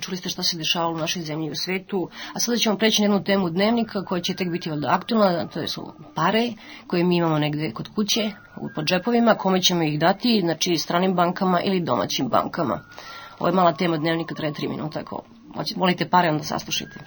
čuli 0.00 0.16
ste 0.16 0.28
šta 0.28 0.42
se 0.42 0.56
dešavalo 0.56 0.94
u 0.94 0.98
našoj 0.98 1.22
zemlji 1.22 1.46
i 1.46 1.50
u 1.50 1.54
svetu, 1.54 2.08
a 2.34 2.38
sada 2.38 2.58
ćemo 2.58 2.76
preći 2.76 3.02
na 3.02 3.04
jednu 3.04 3.24
temu 3.24 3.50
dnevnika 3.50 4.04
koja 4.04 4.22
će 4.22 4.34
tek 4.34 4.50
biti 4.50 4.70
od 4.70 4.84
aktualna, 4.84 5.46
to 5.46 5.66
su 5.68 5.92
pare 6.14 6.52
koje 6.86 7.04
mi 7.04 7.16
imamo 7.16 7.38
negde 7.38 7.72
kod 7.72 7.88
kuće, 7.94 8.30
pod 8.74 8.84
džepovima, 8.84 9.34
kome 9.34 9.62
ćemo 9.62 9.82
ih 9.82 9.98
dati, 9.98 10.40
znači 10.40 10.76
stranim 10.76 11.14
bankama 11.14 11.60
ili 11.60 11.80
domaćim 11.80 12.28
bankama. 12.28 12.80
Ovo 13.38 13.48
je 13.48 13.54
mala 13.54 13.72
tema 13.72 13.96
dnevnika, 13.96 14.34
traje 14.34 14.52
3 14.52 14.68
minuta, 14.68 15.00
ako 15.00 15.22
volite 15.76 16.08
pare, 16.08 16.30
onda 16.30 16.44
saslušajte. 16.44 17.00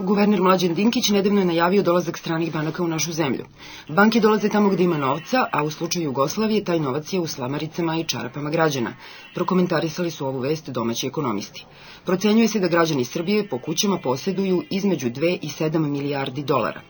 Guverner 0.00 0.40
Mlađan 0.40 0.74
Dinkić 0.74 1.08
nedavno 1.08 1.40
je 1.40 1.44
najavio 1.44 1.82
dolazak 1.82 2.18
stranih 2.18 2.52
banaka 2.52 2.82
u 2.82 2.88
našu 2.88 3.12
zemlju. 3.12 3.44
Banke 3.88 4.20
dolaze 4.20 4.48
tamo 4.48 4.68
gde 4.68 4.84
ima 4.84 4.98
novca, 4.98 5.46
a 5.52 5.62
u 5.62 5.70
slučaju 5.70 6.04
Jugoslavije 6.04 6.64
taj 6.64 6.80
novac 6.80 7.12
je 7.12 7.20
u 7.20 7.26
slamaricama 7.26 7.96
i 7.96 8.04
čarapama 8.04 8.50
građana. 8.50 8.94
Prokomentarisali 9.34 10.10
su 10.10 10.26
ovu 10.26 10.38
vest 10.38 10.68
domaći 10.68 11.06
ekonomisti. 11.06 11.64
Procenjuje 12.04 12.48
se 12.48 12.60
da 12.60 12.68
građani 12.68 13.04
Srbije 13.04 13.48
po 13.48 13.58
kućama 13.58 13.98
posjeduju 13.98 14.62
između 14.70 15.10
2 15.10 15.38
i 15.42 15.48
7 15.48 15.78
milijardi 15.78 16.42
dolara. 16.42 16.80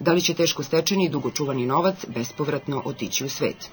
Da 0.00 0.12
li 0.12 0.20
će 0.20 0.34
teško 0.34 0.62
stečeni 0.62 1.04
i 1.04 1.08
dugočuvani 1.08 1.66
novac 1.66 2.06
bespovratno 2.06 2.82
otići 2.84 3.24
u 3.24 3.28
svet? 3.28 3.70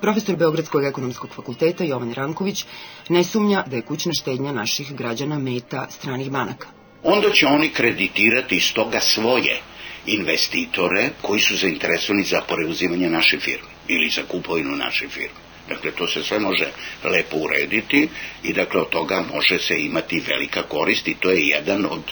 Profesor 0.00 0.36
Beogradskog 0.36 0.84
ekonomskog 0.84 1.30
fakulteta 1.30 1.84
Jovan 1.84 2.12
Ranković 2.12 2.64
ne 3.08 3.24
sumnja 3.24 3.64
da 3.66 3.76
je 3.76 3.82
kućna 3.82 4.12
štednja 4.12 4.52
naših 4.52 4.96
građana 4.96 5.38
meta 5.38 5.86
stranih 5.90 6.30
banaka 6.30 6.76
onda 7.02 7.30
će 7.30 7.46
oni 7.46 7.68
kreditirati 7.68 8.56
iz 8.56 8.72
toga 8.72 9.00
svoje 9.00 9.58
investitore 10.06 11.10
koji 11.22 11.40
su 11.40 11.56
zainteresovani 11.56 12.24
za 12.24 12.40
preuzimanje 12.48 13.10
naše 13.10 13.38
firme 13.38 13.68
ili 13.88 14.08
za 14.10 14.22
kupovinu 14.28 14.76
naše 14.76 15.08
firme. 15.08 15.40
Dakle, 15.68 15.90
to 15.90 16.06
se 16.06 16.22
sve 16.22 16.38
može 16.38 16.66
lepo 17.04 17.36
urediti 17.36 18.08
i 18.42 18.52
dakle 18.52 18.80
od 18.80 18.88
toga 18.88 19.24
može 19.34 19.58
se 19.58 19.80
imati 19.82 20.20
velika 20.20 20.62
korist 20.62 21.08
i 21.08 21.14
to 21.14 21.30
je 21.30 21.46
jedan 21.46 21.84
od 21.84 22.02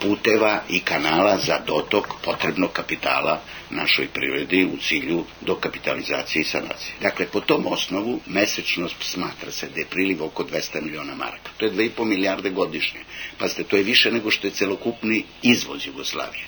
puteva 0.00 0.62
i 0.68 0.80
kanala 0.80 1.38
za 1.38 1.58
dotok 1.66 2.06
potrebnog 2.24 2.72
kapitala 2.72 3.40
našoj 3.70 4.08
privredi 4.08 4.64
u 4.64 4.76
cilju 4.76 5.24
dokapitalizacije 5.40 6.42
i 6.42 6.44
sanacije. 6.44 6.94
Dakle, 7.00 7.26
po 7.26 7.40
tom 7.40 7.66
osnovu 7.66 8.20
mesečno 8.26 8.88
smatra 9.00 9.50
se 9.52 9.68
da 9.68 9.80
je 9.80 9.86
priliv 9.86 10.24
oko 10.24 10.44
200 10.44 10.82
miliona 10.82 11.14
maraka. 11.14 11.50
To 11.56 11.64
je 11.64 11.72
2,5 11.72 12.04
milijarde 12.04 12.50
godišnje. 12.50 13.00
Pazite, 13.38 13.64
to 13.64 13.76
je 13.76 13.82
više 13.82 14.12
nego 14.12 14.30
što 14.30 14.46
je 14.46 14.50
celokupni 14.50 15.24
izvoz 15.42 15.86
Jugoslavije. 15.86 16.44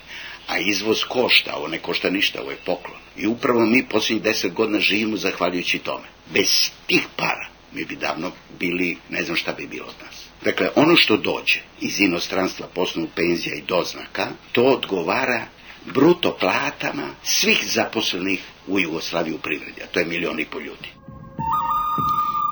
A 0.47 0.57
izvoz 0.59 1.03
košta, 1.03 1.55
ovo 1.55 1.67
ne 1.67 1.79
košta 1.79 2.09
ništa, 2.09 2.41
ovo 2.41 2.51
je 2.51 2.57
poklon. 2.65 2.99
I 3.17 3.27
upravo 3.27 3.65
mi 3.65 3.85
posljednjih 3.89 4.23
deset 4.23 4.53
godina 4.53 4.79
živimo 4.79 5.17
zahvaljujući 5.17 5.79
tome. 5.79 6.07
Bez 6.33 6.69
tih 6.87 7.07
para 7.15 7.47
mi 7.73 7.85
bi 7.85 7.95
davno 7.95 8.31
bili, 8.59 8.97
ne 9.09 9.23
znam 9.23 9.37
šta 9.37 9.53
bi 9.53 9.67
bilo 9.67 9.85
od 9.87 9.95
nas. 10.05 10.23
Dakle, 10.43 10.69
ono 10.75 10.95
što 10.95 11.17
dođe 11.17 11.59
iz 11.81 11.99
inostranstva 11.99 12.67
poslovnog 12.67 13.11
penzija 13.15 13.55
i 13.55 13.61
doznaka, 13.61 14.27
to 14.51 14.63
odgovara 14.63 15.45
bruto 15.85 16.37
platama 16.39 17.09
svih 17.23 17.59
zaposlenih 17.63 18.39
u 18.67 18.79
Jugoslaviji 18.79 19.33
u 19.33 19.39
privredi, 19.39 19.81
a 19.83 19.87
to 19.87 19.99
je 19.99 20.05
milion 20.05 20.39
i 20.39 20.45
po 20.45 20.59
ljudi. 20.59 20.89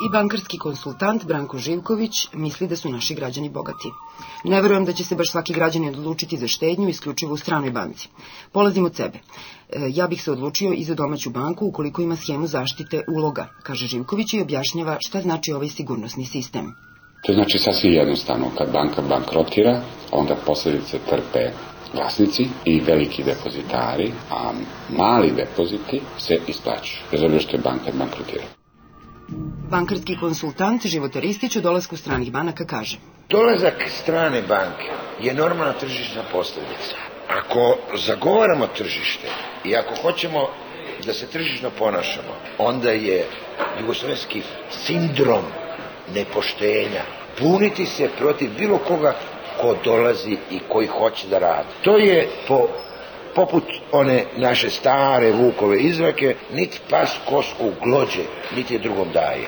I 0.03 0.10
bankarski 0.10 0.58
konsultant 0.58 1.25
Branko 1.25 1.58
Živković 1.58 2.27
misli 2.34 2.67
da 2.67 2.75
su 2.75 2.89
naši 2.89 3.15
građani 3.15 3.49
bogati. 3.49 3.91
Ne 4.43 4.62
verujem 4.62 4.86
da 4.86 4.93
će 4.93 5.03
se 5.03 5.15
baš 5.15 5.31
svaki 5.31 5.53
građanin 5.53 5.89
odlučiti 5.89 6.38
za 6.38 6.47
štednju 6.47 6.89
isključivo 6.89 7.34
u 7.34 7.38
stranoj 7.38 7.71
banci. 7.71 8.10
Polazim 8.51 8.86
od 8.86 8.95
sebe. 8.95 9.17
E, 9.17 9.21
ja 9.89 10.08
bih 10.08 10.23
se 10.23 10.31
odlučio 10.31 10.73
i 10.73 10.84
za 10.84 10.95
domaću 10.95 11.29
banku 11.29 11.65
ukoliko 11.65 12.01
ima 12.01 12.15
schemu 12.15 12.47
zaštite 12.47 13.03
uloga, 13.15 13.47
kaže 13.63 13.88
Živković 13.88 14.34
i 14.34 14.41
objašnjava 14.41 14.97
šta 14.99 15.21
znači 15.21 15.51
ovaj 15.51 15.69
sigurnosni 15.69 16.25
sistem. 16.25 16.75
To 17.25 17.34
znači 17.34 17.60
sasvim 17.60 17.93
jednostavno, 17.93 18.49
kad 18.58 18.71
banka 18.71 19.01
bankrotira, 19.01 19.81
onda 20.12 20.36
posljedice 20.45 20.99
trpe 21.10 21.51
vlasnici 21.93 22.47
i 22.65 22.79
veliki 22.79 23.23
depozitari, 23.23 24.12
a 24.31 24.51
mali 24.97 25.31
depoziti 25.31 26.01
se 26.17 26.39
isplaćuju, 26.47 27.01
bez 27.12 27.23
obzira 27.23 27.41
što 27.41 27.58
je 27.58 27.62
banka 27.62 27.91
bankrotira. 27.97 28.55
Bankarski 29.70 30.18
konsultant 30.18 30.86
Života 30.86 31.20
Ristić 31.20 31.56
u 31.56 31.62
dolasku 31.62 31.98
stranih 31.98 32.32
banaka 32.32 32.66
kaže 32.66 32.98
Dolazak 33.30 33.74
strane 33.90 34.42
banke 34.42 34.90
je 35.22 35.34
normalna 35.34 35.74
tržišna 35.74 36.24
posljedica. 36.32 36.96
Ako 37.30 37.78
zagovaramo 37.98 38.68
tržište 38.68 39.28
i 39.64 39.76
ako 39.76 39.96
hoćemo 40.02 40.48
da 41.06 41.14
se 41.14 41.28
tržišno 41.28 41.70
ponašamo, 41.80 42.36
onda 42.58 42.92
je 42.92 43.26
jugoslovenski 43.80 44.42
sindrom 44.72 45.44
nepoštenja 46.14 47.02
puniti 47.40 47.86
se 47.86 48.10
protiv 48.18 48.50
bilo 48.58 48.78
koga 48.78 49.16
ko 49.62 49.76
dolazi 49.84 50.38
i 50.52 50.60
koji 50.70 50.88
hoće 50.88 51.28
da 51.28 51.40
radi. 51.40 51.70
To 51.84 51.98
je 51.98 52.30
po 52.48 52.68
poput 53.36 53.63
one 53.91 54.26
naše 54.38 54.69
stare 54.69 55.32
Vukove 55.32 55.80
izrake, 55.80 56.36
niti 56.54 56.80
pas 56.89 57.10
kosku 57.30 57.71
glođe, 57.84 58.24
niti 58.56 58.80
drugom 58.80 59.08
daje. 59.13 59.48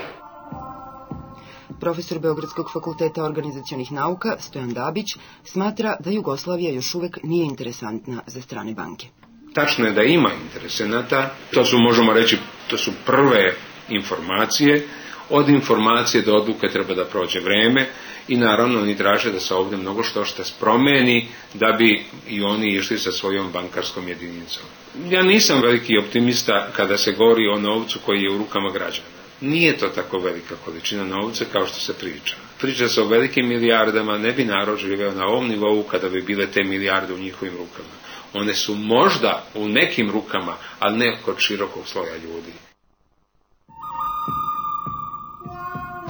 Profesor 1.80 2.20
Beogradskog 2.20 2.72
fakulteta 2.74 3.24
organizacionih 3.24 3.92
nauka 3.92 4.36
Stojan 4.40 4.74
Dabić 4.74 5.16
smatra 5.44 5.96
da 6.00 6.10
Jugoslavija 6.10 6.72
još 6.72 6.96
uvek 6.96 7.18
nije 7.24 7.46
interesantna 7.46 8.22
za 8.28 8.42
strane 8.42 8.74
banke. 8.74 9.08
Tačno 9.54 9.86
je 9.86 9.94
da 9.94 10.04
ima 10.04 10.30
interesenata, 10.44 11.30
to 11.54 11.66
su, 11.66 11.78
možemo 11.80 12.14
reći, 12.14 12.38
to 12.70 12.78
su 12.78 12.92
prve 13.06 13.54
informacije, 13.90 14.88
od 15.30 15.50
informacije 15.50 16.22
do 16.22 16.34
odluke 16.34 16.68
treba 16.68 16.94
da 16.94 17.06
prođe 17.06 17.40
vreme 17.40 17.86
i 18.28 18.38
naravno 18.38 18.80
oni 18.82 18.98
traže 18.98 19.32
da 19.32 19.40
se 19.40 19.54
ovde 19.54 19.78
mnogo 19.78 20.04
što 20.04 20.26
što 20.26 20.44
promeni 20.60 21.28
da 21.54 21.72
bi 21.78 22.04
i 22.30 22.42
oni 22.44 22.76
išli 22.76 22.98
sa 23.00 23.12
svojom 23.12 23.52
bankarskom 23.52 24.08
jedinicom. 24.08 24.64
Ja 25.10 25.24
nisam 25.24 25.62
veliki 25.62 25.98
optimista 25.98 26.68
kada 26.76 26.98
se 26.98 27.12
govori 27.12 27.48
o 27.48 27.60
novcu 27.60 28.00
koji 28.06 28.22
je 28.22 28.32
u 28.34 28.38
rukama 28.38 28.70
građana. 28.72 29.08
Nije 29.42 29.78
to 29.78 29.88
tako 29.88 30.18
velika 30.20 30.56
količina 30.66 31.04
novca 31.04 31.46
kao 31.52 31.66
što 31.68 31.80
se 31.80 31.94
priča. 31.94 32.36
Priča 32.62 32.88
se 32.88 33.02
o 33.02 33.08
velikim 33.08 33.48
milijardama, 33.48 34.18
ne 34.18 34.32
bi 34.32 34.46
narod 34.46 34.80
živeo 34.80 35.12
na 35.12 35.26
ovom 35.26 35.48
nivou 35.48 35.84
kada 35.84 36.10
bi 36.10 36.22
bile 36.22 36.48
te 36.48 36.64
milijarde 36.64 37.14
u 37.14 37.18
njihovim 37.20 37.54
rukama. 37.54 37.96
One 38.34 38.56
su 38.56 38.76
možda 38.76 39.44
u 39.56 39.68
nekim 39.70 40.12
rukama, 40.12 40.56
ali 40.80 40.98
ne 40.98 41.18
kod 41.26 41.36
širokog 41.40 41.88
sloja 41.88 42.16
ljudi. 42.16 42.67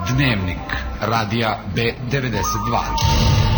Dnevnik 0.08 0.74
radija 1.02 1.60
B92. 1.76 3.57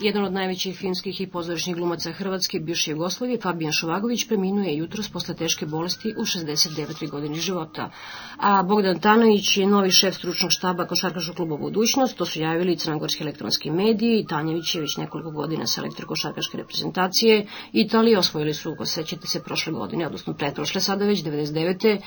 Jedan 0.00 0.24
od 0.24 0.32
najvećih 0.32 0.76
filmskih 0.76 1.20
i 1.20 1.26
pozorišnih 1.26 1.76
glumaca 1.76 2.12
Hrvatske, 2.12 2.58
bivše 2.60 2.90
Jugoslavije, 2.90 3.40
Fabijan 3.40 3.72
Šovagović, 3.72 4.28
preminuje 4.28 4.76
jutros 4.76 5.08
posle 5.08 5.34
teške 5.34 5.66
bolesti 5.66 6.14
u 6.18 6.24
69. 6.24 7.10
godini 7.10 7.38
života. 7.38 7.90
A 8.36 8.62
Bogdan 8.62 8.98
Tanović 9.00 9.56
je 9.56 9.66
novi 9.66 9.90
šef 9.90 10.14
stručnog 10.14 10.50
štaba 10.52 10.86
Košarkaškog 10.86 11.36
kluba 11.36 11.56
Budućnost, 11.56 12.16
to 12.16 12.26
su 12.26 12.40
javili 12.40 12.76
crnogorski 12.76 13.22
elektronski 13.22 13.70
mediji 13.70 14.26
Tanjević 14.28 14.74
je 14.74 14.80
već 14.80 14.96
nekoliko 14.96 15.30
godina 15.30 15.66
sa 15.66 15.80
elektrokošarkaške 15.80 16.58
reprezentacije. 16.58 17.46
Italije 17.72 18.18
osvojili 18.18 18.54
su, 18.54 18.70
ako 18.70 18.86
sećate 18.86 19.26
se, 19.26 19.42
prošle 19.42 19.72
godine, 19.72 20.06
odnosno 20.06 20.34
pretprošle 20.34 20.80
sada 20.80 21.04
već, 21.04 21.24
99. 21.24 21.98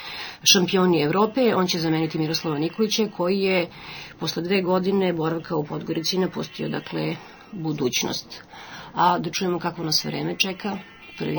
šampioni 0.44 1.02
Evrope. 1.02 1.56
On 1.56 1.68
će 1.68 1.80
zameniti 1.80 2.20
Miroslava 2.20 2.60
Nikolića, 2.60 3.08
koji 3.18 3.40
je 3.40 3.70
posle 4.20 4.44
dve 4.44 4.62
godine 4.62 5.14
boravka 5.14 5.56
u 5.56 5.64
Podgorici 5.64 6.18
napustio, 6.18 6.70
dakle, 6.70 7.16
budućnost. 7.52 8.44
A 8.96 9.18
da 9.20 9.30
čujemo 9.32 9.60
kako 9.60 9.84
nas 9.84 10.06
vreme 10.06 10.38
čeka. 10.38 10.78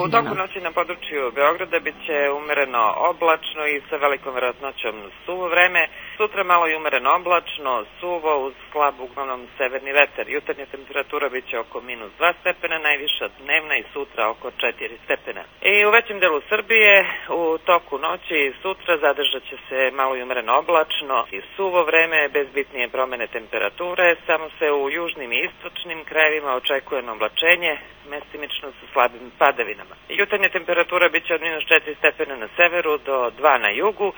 U 0.05 0.09
toku 0.11 0.35
noći 0.43 0.61
na 0.61 0.73
području 0.73 1.33
Beograda 1.35 1.79
bit 1.81 1.97
će 2.07 2.17
umereno 2.41 2.83
oblačno 3.11 3.63
i 3.67 3.83
sa 3.89 3.97
velikom 3.97 4.33
vjerojatnoćom 4.33 4.95
suvo 5.25 5.49
vreme. 5.49 5.89
Sutra 6.19 6.45
malo 6.45 6.69
i 6.69 6.75
umereno 6.75 7.15
oblačno, 7.15 7.85
suvo 8.01 8.47
uz 8.47 8.55
slab 8.73 9.01
uglavnom 9.01 9.47
severni 9.57 9.93
veter. 9.93 10.29
Jutarnja 10.29 10.67
temperatura 10.67 11.29
bit 11.29 11.49
će 11.51 11.59
oko 11.59 11.81
minus 11.81 12.13
2 12.21 12.33
stepena, 12.41 12.79
najviša 12.79 13.29
dnevna 13.43 13.77
i 13.77 13.85
sutra 13.93 14.31
oko 14.31 14.51
4 14.51 14.97
stepena. 15.05 15.43
I 15.63 15.85
u 15.87 15.91
većem 15.91 16.21
delu 16.21 16.41
Srbije 16.49 17.07
u 17.29 17.59
toku 17.59 17.99
noći 17.99 18.35
i 18.35 18.53
sutra 18.63 18.99
zadržat 18.99 19.43
će 19.43 19.57
se 19.69 19.91
malo 19.95 20.17
i 20.17 20.23
umereno 20.23 20.59
oblačno 20.59 21.27
i 21.33 21.41
suvo 21.57 21.85
vreme 21.85 22.29
bez 22.29 22.47
bitnije 22.55 22.89
promene 22.89 23.27
temperature. 23.27 24.17
Samo 24.27 24.51
se 24.59 24.73
u 24.73 24.91
južnim 24.91 25.33
i 25.33 25.41
istočnim 25.49 26.05
krajevima 26.05 26.55
očekuje 26.55 27.11
oblačenje, 27.11 27.79
mestimično 28.11 28.69
sa 28.71 28.87
slabim 28.93 29.31
padavinama. 29.39 29.95
Jutarnja 30.09 30.49
temperatura 30.49 31.09
bit 31.09 31.27
će 31.27 31.35
od 31.35 31.43
minus 31.43 31.65
4 31.65 31.97
stepena 31.99 32.37
na 32.37 32.49
severu 32.57 32.99
do 32.99 33.31
2 33.41 33.59
na 33.59 33.71
jugu, 33.71 34.13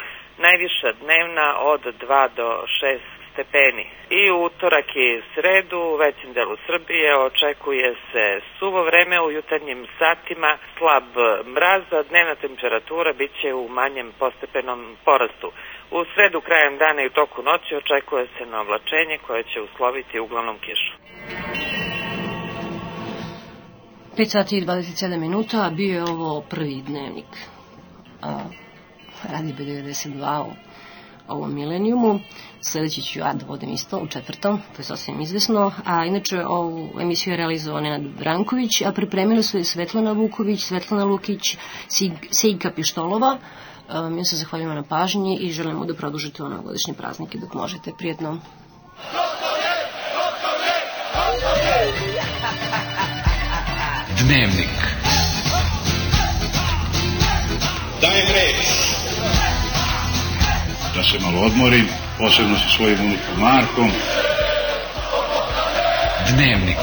najviša 0.46 0.90
dnevna 1.02 1.48
od 1.72 1.82
2 1.82 2.28
do 2.36 2.48
6 2.82 2.98
stepeni. 3.32 3.86
I 4.20 4.22
utorak 4.46 4.88
i 4.96 5.22
sredu 5.34 5.78
u 5.78 5.96
većem 5.96 6.32
delu 6.32 6.56
Srbije 6.66 7.10
očekuje 7.28 7.94
se 8.12 8.24
suvo 8.58 8.80
vreme 8.90 9.16
u 9.20 9.30
jutarnjim 9.30 9.86
satima, 9.98 10.58
slab 10.78 11.08
mraz, 11.56 11.82
dnevna 12.08 12.34
temperatura 12.34 13.12
bit 13.12 13.32
će 13.40 13.54
u 13.54 13.68
manjem 13.68 14.12
postepenom 14.18 14.96
porastu. 15.04 15.48
U 15.90 15.98
sredu 16.14 16.40
krajem 16.40 16.78
dana 16.78 17.02
i 17.02 17.06
u 17.06 17.16
toku 17.20 17.42
noći 17.42 17.72
očekuje 17.82 18.26
se 18.38 18.46
na 18.46 18.60
oblačenje 18.60 19.18
koje 19.26 19.42
će 19.42 19.60
usloviti 19.60 20.20
uglavnom 20.20 20.56
kišu. 20.58 20.92
5 24.16 24.24
sati 24.24 24.56
i 24.56 24.62
27 24.62 25.20
minuta, 25.20 25.70
bio 25.76 25.94
je 25.94 26.02
ovo 26.02 26.44
prvi 26.50 26.82
dnevnik. 26.88 27.32
A, 28.22 28.28
radi 29.22 29.54
B92 29.58 30.44
u 30.44 30.50
ovom 31.28 31.54
milenijumu. 31.54 32.20
Sledeći 32.60 33.02
ću 33.02 33.18
ja 33.18 33.32
da 33.32 33.46
vodim 33.46 33.72
isto 33.72 33.98
u 33.98 34.06
četvrtom, 34.06 34.58
to 34.58 34.80
je 34.80 34.84
sasvim 34.84 35.20
izvesno. 35.20 35.72
A 35.84 36.04
inače 36.04 36.46
ovu 36.46 36.90
emisiju 37.00 37.32
je 37.32 37.36
realizovao 37.36 37.80
Nenad 37.80 38.02
Branković, 38.02 38.82
a 38.82 38.92
pripremili 38.92 39.42
su 39.42 39.58
je 39.58 39.64
Svetlana 39.64 40.12
Vuković, 40.12 40.60
Svetlana 40.60 41.04
Lukić, 41.04 41.56
Sejka 42.30 42.70
Pištolova. 42.70 43.38
Um, 43.94 44.18
ja 44.18 44.24
se 44.24 44.36
zahvaljujem 44.36 44.74
na 44.74 44.82
pažnji 44.82 45.38
i 45.40 45.52
želimo 45.52 45.84
da 45.84 45.94
produžite 45.94 46.42
ono 46.42 46.62
godišnje 46.62 46.94
praznike 46.94 47.38
dok 47.38 47.54
možete. 47.54 47.92
Prijetno. 47.98 48.38
Dnevnik. 54.20 54.79
Se 61.10 61.18
malo 61.18 61.40
odmorim, 61.40 61.88
posebno 62.18 62.56
sa 62.56 62.76
svojim 62.76 62.98
unukom 63.00 63.40
Markom. 63.40 63.90
Dnevnik. 66.30 66.76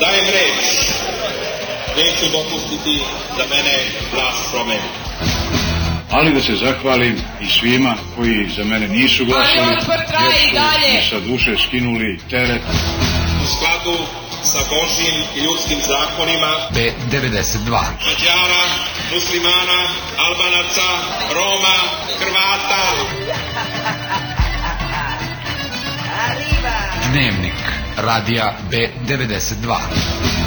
Dajem 0.00 0.26
reč. 0.26 0.64
Neću 1.96 2.32
dopustiti 2.32 3.00
da 3.36 3.44
mene 3.56 3.78
vlast 4.14 4.50
promeni. 4.52 4.88
Ali 6.10 6.32
da 6.32 6.40
se 6.40 6.56
zahvalim 6.56 7.16
i 7.40 7.46
svima 7.46 7.94
koji 8.16 8.48
za 8.56 8.64
mene 8.64 8.88
nisu 8.88 9.24
glasali, 9.24 9.68
jer 9.68 9.82
su 9.82 9.90
mi 10.94 11.10
sa 11.10 11.20
duše 11.20 11.56
skinuli 11.66 12.18
teret. 12.30 12.62
U 13.42 13.46
skladu 13.46 13.98
sa 14.52 14.58
Božjim 14.70 15.16
i 15.36 15.40
ljudskim 15.40 15.78
zakonima 15.86 16.52
B92. 16.70 17.70
Mađara, 18.06 18.62
muslimana, 19.14 19.80
albanaca, 20.18 20.88
Roma, 21.34 21.76
Hrvata. 22.18 22.82
Dnevnik 27.12 27.54
radija 27.96 28.56
B92. 28.70 30.45